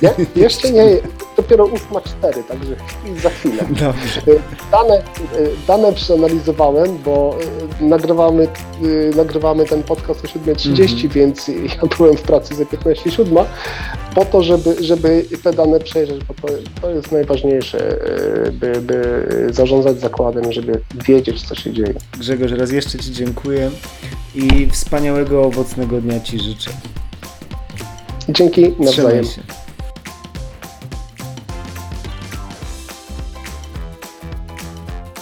Nie? 0.03 0.43
Jeszcze 0.43 0.71
nie, 0.71 0.85
dopiero 1.43 1.65
8.4, 1.65 2.43
także 2.49 2.77
i 3.13 3.21
za 3.21 3.31
chwilę. 3.31 3.65
Dobrze. 3.71 4.21
Dane, 4.73 4.95
e, 4.95 5.03
dane 5.67 5.93
przeanalizowałem, 5.93 6.99
bo 7.05 7.37
e, 7.81 7.85
nagrywamy, 7.85 8.49
nagrywamy 9.17 9.65
ten 9.65 9.83
podcast 9.83 10.25
o 10.25 10.29
7.30, 10.29 11.09
więc 11.09 11.49
ja 11.49 11.97
byłem 11.99 12.17
w 12.17 12.23
pracy 12.23 12.55
za 12.55 12.65
15.07, 12.65 13.45
po 14.15 14.25
to, 14.25 14.43
żeby, 14.43 14.85
żeby 14.85 15.25
te 15.43 15.53
dane 15.53 15.81
przejrzeć, 15.81 16.25
bo 16.25 16.35
to, 16.35 16.49
to 16.83 16.91
jest 16.91 17.13
najważniejsze, 17.13 17.99
by, 18.53 18.81
by 18.81 19.27
zarządzać 19.51 20.01
zakładem, 20.01 20.53
żeby 20.53 20.81
wiedzieć, 21.07 21.43
co 21.43 21.55
się 21.55 21.73
dzieje. 21.73 21.95
Grzegorz, 22.19 22.53
raz 22.53 22.71
jeszcze 22.71 22.99
Ci 22.99 23.13
dziękuję 23.13 23.71
i 24.35 24.67
wspaniałego, 24.71 25.43
owocnego 25.43 26.01
dnia 26.01 26.21
Ci 26.21 26.39
życzę. 26.39 26.71
Dzięki 28.29 28.63
Trzymaj 28.63 28.87
nawzajem. 28.87 29.25
się. 29.25 29.62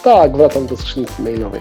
Tak, 0.02 0.36
wracam 0.36 0.66
do 0.66 0.76
skrzynki 0.76 1.22
mailowej. 1.22 1.60